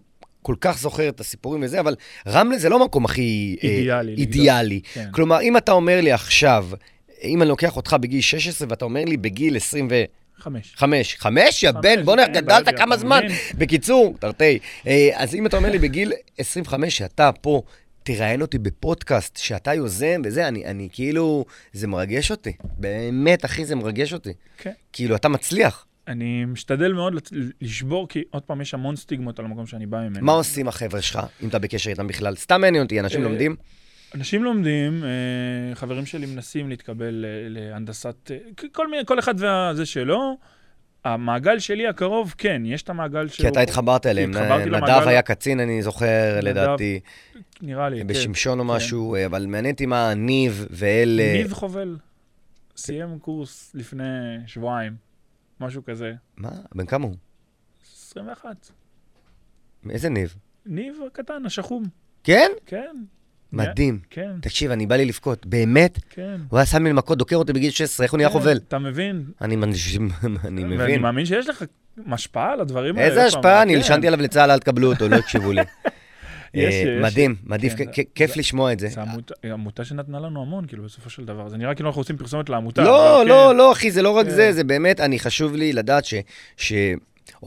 [0.42, 1.94] כל כך זוכר את הסיפורים וזה, אבל
[2.26, 4.12] רמלה זה לא המקום הכי אה, אידיאלי.
[4.12, 4.80] אה, אידיאלי.
[4.94, 5.08] כן.
[5.10, 6.68] כלומר, אם אתה אומר לי עכשיו,
[7.24, 10.04] אם אני לוקח אותך בגיל 16 ואתה אומר לי בגיל 20 ו...
[10.38, 10.72] חמש.
[10.76, 11.16] חמש.
[11.18, 11.62] חמש?
[11.62, 13.20] יא בן, בוא'נה, כן, גדלת כמה זמן.
[13.54, 14.58] בקיצור, תרתי.
[14.86, 17.62] אה, אז אם אתה אומר לי בגיל 25 שאתה פה
[18.08, 22.52] תראיין אותי בפודקאסט, שאתה יוזם וזה, אני, אני כאילו, זה מרגש אותי.
[22.78, 24.32] באמת, אחי, זה מרגש אותי.
[24.58, 24.72] כן.
[24.92, 25.86] כאילו, אתה מצליח.
[26.08, 27.14] אני משתדל מאוד
[27.60, 30.26] לשבור, כי עוד פעם, יש המון סטיגמות על המקום שאני בא ממנו.
[30.26, 32.36] מה עושים החבר'ה שלך, אם אתה בקשר איתם בכלל?
[32.36, 33.56] סתם מעניין אותי, אנשים אה, לומדים?
[34.14, 40.36] אנשים לומדים, אה, חברים שלי מנסים להתקבל להנדסת, אה, כל, מיני, כל אחד וזה שלו.
[41.14, 43.42] המעגל שלי הקרוב, כן, יש את המעגל שלו.
[43.44, 44.30] כי אתה התחברת אליהם,
[44.70, 47.00] נדב היה קצין, אני זוכר, לדעתי.
[47.62, 48.06] נראה לי, כן.
[48.06, 48.70] בשמשון או כן.
[48.70, 51.32] משהו, אבל מעניין אותי מה ניב ואלה...
[51.32, 51.96] ניב חובל.
[52.76, 54.04] סיים קורס לפני
[54.46, 54.96] שבועיים,
[55.60, 56.12] משהו כזה.
[56.36, 56.50] מה?
[56.74, 57.14] בן כמה הוא?
[58.02, 58.70] 21.
[59.90, 60.34] איזה ניב?
[60.66, 61.84] ניב הקטן, השחום.
[62.24, 62.50] כן?
[62.66, 62.96] כן.
[63.52, 63.98] מדהים.
[64.10, 64.30] כן.
[64.40, 65.46] תקשיב, אני בא לי לבכות.
[65.46, 65.98] באמת?
[66.10, 66.36] כן.
[66.48, 68.56] הוא היה שם לי מכות, דוקר אותי בגיל 16, איך הוא נהיה כן, חובל?
[68.68, 69.24] אתה מבין.
[69.40, 69.56] אני
[70.64, 70.80] מבין.
[70.80, 71.64] ואני מאמין שיש לך
[72.12, 73.08] השפעה על הדברים האלה.
[73.08, 73.62] איזה השפעה?
[73.62, 75.62] אני הלשנתי עליו לצה"ל, אל תקבלו אותו, לא הקשיבו לי.
[76.56, 78.88] אה, מדהים, מדהים, כן, כיף לשמוע את זה.
[78.88, 79.00] זו
[79.52, 81.48] עמותה שנתנה לנו המון, כאילו, בסופו של דבר.
[81.48, 82.82] זה נראה כאילו אנחנו עושים פרסומת לעמותה.
[82.82, 83.56] לא, לא, כן.
[83.56, 86.72] לא, אחי, זה לא רק זה, זה באמת, אני חשוב לי לדעת ש...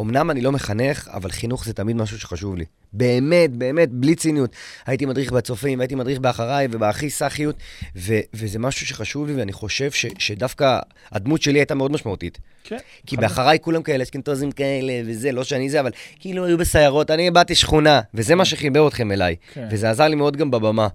[0.02, 2.66] אמנם אני לא מחנך, אבל חינוך זה תמיד משהו שחשוב לי.
[2.94, 4.56] באמת, באמת, בלי ציניות.
[4.86, 7.56] הייתי מדריך בצופים, הייתי מדריך באחריי ובהכי סאחיות,
[7.96, 10.80] ו- וזה משהו שחשוב לי, ואני חושב ש- שדווקא
[11.12, 12.38] הדמות שלי הייתה מאוד משמעותית.
[12.64, 12.78] כן.
[13.06, 17.32] כי באחריי כולם כאלה, סקינטוזים כאלה, וזה, לא שאני זה, אבל כאילו היו בסיירות, אני
[17.32, 19.36] באתי שכונה, וזה מה שחיבר אתכם אליי.
[19.54, 19.68] כן.
[19.72, 20.88] וזה עזר לי מאוד גם בבמה.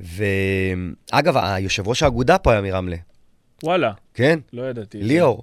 [0.00, 2.96] ואגב, היושב ראש האגודה פה היה מרמלה,
[3.62, 4.38] וואלה, כן?
[4.52, 4.98] לא ידעתי.
[5.02, 5.42] ליאור,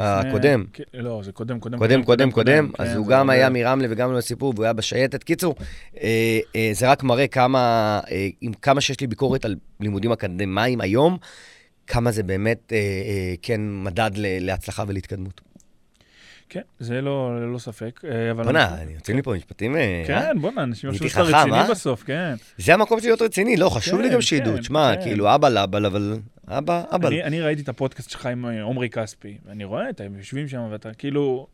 [0.00, 0.64] הקודם.
[0.72, 1.78] כן, לא, זה קודם, קודם.
[1.78, 5.24] קודם, קודם, קודם, כן, אז הוא גם היה מרמלה וגם לו סיפור, והוא היה בשייטת.
[5.24, 5.54] קיצור,
[6.02, 10.80] אה, אה, זה רק מראה כמה, אה, עם כמה שיש לי ביקורת על לימודים אקדמיים
[10.80, 11.18] היום,
[11.86, 15.40] כמה זה באמת, אה, אה, כן, מדד להצלחה ולהתקדמות.
[16.48, 18.00] כן, זה לא, ללא ספק.
[18.04, 18.34] אה.
[18.34, 19.76] בוא'נה, אני יוצאים לי פה משפטים...
[19.76, 20.04] אה?
[20.06, 21.70] כן, בוא'נה, אנשים יחשבו שאתה רציני אה?
[21.70, 22.34] בסוף, כן.
[22.58, 24.54] זה המקום שלי להיות רציני, לא, חשוב לי כן, גם שידעו.
[24.54, 25.02] כן, תשמע, כן.
[25.02, 26.18] כאילו, אבא לאבל, אבל...
[26.48, 27.08] אבא, אבא.
[27.08, 31.46] אני, ראיתי את הפודקאסט שלך עם עומרי כספי, ואני רואה, אתם יושבים שם, ואתה כאילו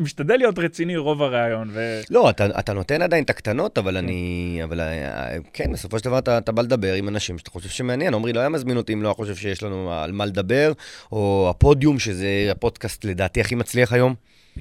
[0.00, 2.00] משתדל להיות רציני רוב הראיון, ו...
[2.10, 4.60] לא, אתה, אתה נותן עדיין את הקטנות, אבל אני...
[4.64, 8.14] אבל אה, כן, בסופו של דבר אתה, אתה בא לדבר עם אנשים שאתה חושב שמעניין.
[8.14, 10.72] עמרי לא היה מזמין אותי אם לא היה חושב שיש לנו על מה לדבר,
[11.12, 14.14] או הפודיום, שזה הפודקאסט לדעתי הכי מצליח היום.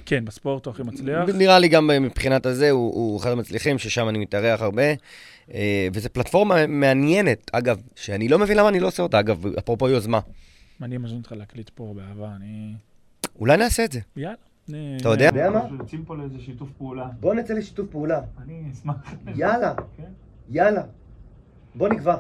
[0.06, 1.30] כן, בספורט הוא הכי מצליח.
[1.34, 4.84] נראה לי גם מבחינת הזה, הוא, הוא אחד המצליחים, ששם אני מתארח הרבה.
[5.54, 9.90] אה, וזו פלטפורמה מעניינת, אגב, שאני לא מבין למה אני לא עושה אותה, אגב, אפרופו
[9.90, 10.20] יוזמה.
[10.82, 12.74] אני מזמין אותך להקליט פה באהבה, אני...
[13.40, 14.00] אולי נעשה את זה.
[14.18, 14.36] יאללה.
[15.02, 15.50] אתה יודע?
[15.50, 15.60] מה?
[15.60, 17.10] אנחנו יוצאים פה לאיזה שיתוף פעולה.
[17.20, 18.22] בוא נצא לשיתוף פעולה.
[18.44, 18.96] אני אשמח.
[19.36, 19.74] יאללה.
[19.98, 20.12] כן.
[20.50, 20.82] יאללה.
[21.76, 22.16] בוא נקבע.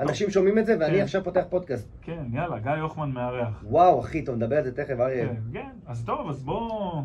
[0.00, 1.02] אנשים שומעים את זה, ואני כן.
[1.02, 1.88] עכשיו פותח פודקאסט.
[2.02, 3.64] כן, יאללה, גיא הוחמן מארח.
[3.64, 5.26] וואו, אחי, טוב, נדבר על זה תכף, אריה.
[5.28, 5.68] כן, כן.
[5.86, 7.02] אז טוב, אז בואו...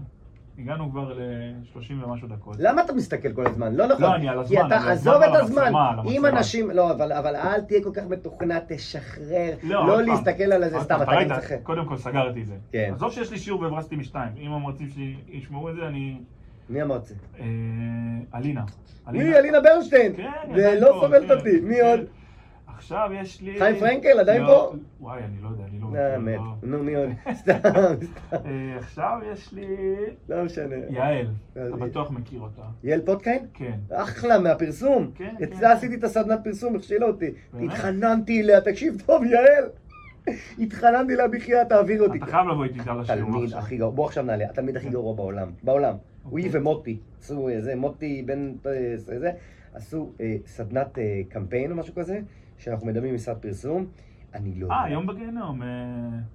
[0.60, 2.56] הגענו כבר ל-30 ומשהו דקות.
[2.60, 3.76] למה אתה מסתכל כל הזמן?
[3.76, 4.02] לא נכון.
[4.02, 5.72] לא, אני על הזמן, כי אתה, עזוב את הזמן.
[6.06, 6.26] אם.
[6.26, 9.54] אנשים, לא, אבל, אבל אל תהיה כל כך מתוכנת, תשחרר.
[9.64, 10.02] לא, לא.
[10.02, 11.54] להסתכל על עוד סתם, אתה גם צריך...
[11.64, 12.56] קודם כל סגרתי את זה.
[12.72, 12.92] כן.
[12.96, 14.32] עזוב שיש לי שיעור והברזתי משתיים.
[14.38, 16.18] אם המרצים שלי ישמעו את זה, אני...
[16.70, 17.14] מי המרצה?
[17.40, 17.46] אה,
[18.36, 18.64] אלינה.
[19.12, 19.36] מי?
[19.36, 20.16] אלינה ברנשטיין.
[20.16, 21.60] כן, עדיין ולא סובלת כן, אותי.
[21.64, 21.86] מי כן.
[21.86, 22.00] עוד?
[22.78, 23.60] עכשיו יש לי...
[23.60, 24.78] חיים פרנקל, עדיין לא, פה?
[25.00, 26.00] וואי, אני לא יודע, אני לא...
[26.00, 26.40] אה, מכיר, מת.
[26.62, 26.70] לא.
[26.70, 27.10] נו, מי עוד?
[27.40, 27.54] סתם,
[28.04, 28.36] סתם.
[28.46, 29.68] אה, עכשיו יש לי...
[30.30, 30.76] לא משנה.
[30.90, 32.62] יעל, אה, אתה בטוח מכיר אותה.
[32.84, 33.46] יעל פודקיין?
[33.54, 33.78] כן.
[33.94, 35.12] אחלה, מהפרסום.
[35.16, 35.78] כן, אצלה כן.
[35.78, 37.32] עשיתי את הסדנת פרסום, הכשילה אותי.
[37.54, 37.72] באמת?
[37.72, 39.70] התחננתי אליה, תקשיב טוב, יעל.
[40.60, 42.18] התחננתי אליה בחייאת, תעביר אותי.
[42.18, 43.60] אתה חייב לבוא איתי איתה לשיעור התלמיד עכשיו.
[43.60, 45.94] הכי גרוע, בוא עכשיו נעלה, התלמיד הכי גרוע בעולם, בעולם.
[46.24, 46.44] הוא אוקיי.
[46.44, 48.54] היא ומוטי, עשו איזה, מוטי בן
[49.74, 50.12] עשו
[50.46, 50.98] סדנת
[51.30, 52.20] קמפיין או משהו כזה,
[52.66, 53.86] שאנחנו מדמים משרד פרסום.
[54.34, 55.64] אני לא אה, יודע, יום בגיהנום.
[55.64, 55.68] אה,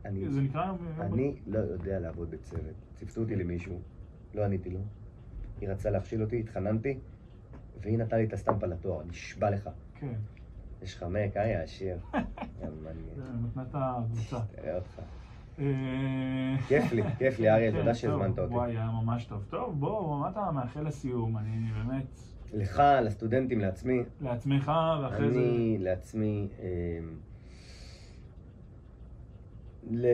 [0.05, 2.75] אני- זה נקרא יום אני לא יודע לעבוד בצוות.
[2.95, 3.81] ציפתו אותי למישהו,
[4.35, 4.81] לא עניתי לו.
[5.61, 6.99] היא רצה להכשיל אותי, התחננתי,
[7.81, 9.71] והיא נתנה לי את הסטמפה לתואר, נשבע לך.
[9.95, 10.13] כן.
[10.83, 11.99] יש לך מק, איה, עשיר.
[13.43, 14.39] מתנת הקבוצה.
[14.57, 15.01] תראה אותך.
[15.59, 15.65] אה,
[16.69, 18.55] כיף לי, כיף לי, אריה, כן, תודה שהזמנת אותי.
[18.55, 19.45] וואי, היה ממש טוב.
[19.51, 21.37] טוב, בוא, מה אתה מאחל לסיום?
[21.39, 22.21] אני באמת,
[22.53, 25.39] לך, לסטודנטים, לעצמי, לעצמך, ואחרי זה...
[25.39, 26.65] אני לעצמי, אמ,
[29.91, 30.07] ל...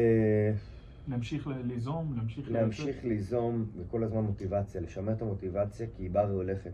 [1.09, 2.51] להמשיך ליזום, להמשיך...
[2.51, 6.73] להמשיך ליזום וכל הזמן מוטיבציה, לשמר את המוטיבציה כי היא באה והולכת.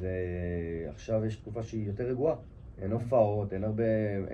[0.00, 2.36] ועכשיו יש תקופה שהיא יותר רגועה.
[2.78, 3.84] אין הופעות, אין הרבה...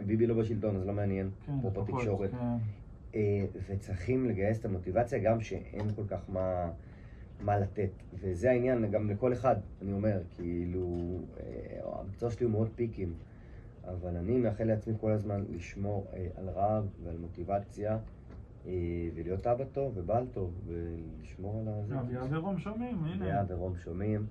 [0.07, 1.31] ביבי לא בשלטון, אז לא מעניין.
[1.47, 2.31] כן, אפרופו לפחות, תקשורת.
[2.31, 2.37] כן.
[3.15, 6.71] אה, וצריכים לגייס את המוטיבציה גם שאין כל כך מה,
[7.41, 7.91] מה לתת.
[8.21, 13.13] וזה העניין גם לכל אחד, אני אומר, כאילו, אה, המקצוע שלי הוא מאוד פיקים,
[13.85, 17.99] אבל אני מאחל לעצמי כל הזמן לשמור אה, על רעב ועל מוטיבציה,
[18.67, 18.73] אה,
[19.15, 22.01] ולהיות אבא טוב ובעל טוב, ולשמור על הזה.
[22.01, 23.27] אביעד ורום שומעים, הנה.
[23.27, 24.27] לאה ורום שומעים.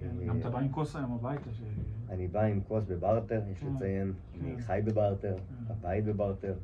[0.00, 1.50] כן, אה, גם אתה בא עם כוס היום הביתה.
[2.10, 4.12] אני בא עם כוס בברטר, יש כן, לציין.
[4.42, 4.60] אני כן.
[4.60, 5.36] חי בברטר.
[5.68, 6.54] הבית בברטר,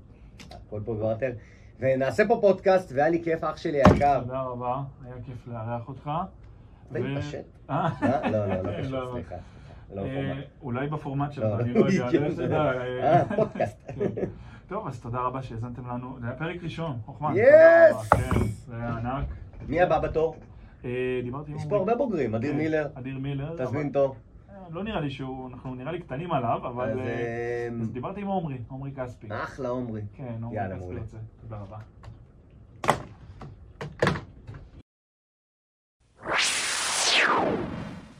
[0.50, 1.32] הכל פה בברטר.
[1.80, 4.20] ונעשה פה פודקאסט, והיה לי כיף, אח שלי היקר.
[4.20, 6.10] תודה רבה, היה כיף לארח אותך.
[6.92, 7.44] אתה ו- התפשט?
[7.70, 7.88] אה?
[8.02, 8.30] אה?
[8.30, 9.10] לא, לא, לא לא, קשור, לא.
[9.12, 9.28] סליחה.
[9.28, 9.94] סליחה.
[9.94, 10.44] לא אה, פורמט.
[10.62, 12.72] אולי בפורמט שלך, לא, אני לא יודע, כן, תדע.
[13.02, 13.78] אה, פודקאסט.
[13.86, 14.24] כן.
[14.68, 16.16] טוב, אז תודה רבה שהאזנתם לנו.
[16.20, 16.98] זה היה פרק ראשון!
[17.06, 18.02] תודה רבה.
[18.10, 19.24] כן, זה היה ענק.
[19.68, 20.36] מי הבא בתור?
[20.84, 20.90] אה,
[21.24, 21.56] דיברתי עם...
[21.56, 23.64] יש פה הרבה בוגרים, אדיר כן, מילר, אדיר מילר.
[23.64, 24.14] תזמין אותו.
[24.70, 26.90] לא נראה לי שהוא, אנחנו נראה לי קטנים עליו, אבל...
[26.90, 29.26] אז, אה, אה, אז דיברתי עם עומרי, עומרי כספי.
[29.30, 30.02] אחלה עומרי.
[30.14, 30.94] כן, עומרי יאללה, כספי.
[30.98, 31.16] רוצה.
[31.40, 31.76] תודה רבה.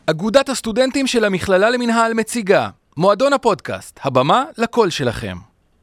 [0.07, 5.36] אגודת הסטודנטים של המכללה למינהל מציגה מועדון הפודקאסט, הבמה לקול שלכם.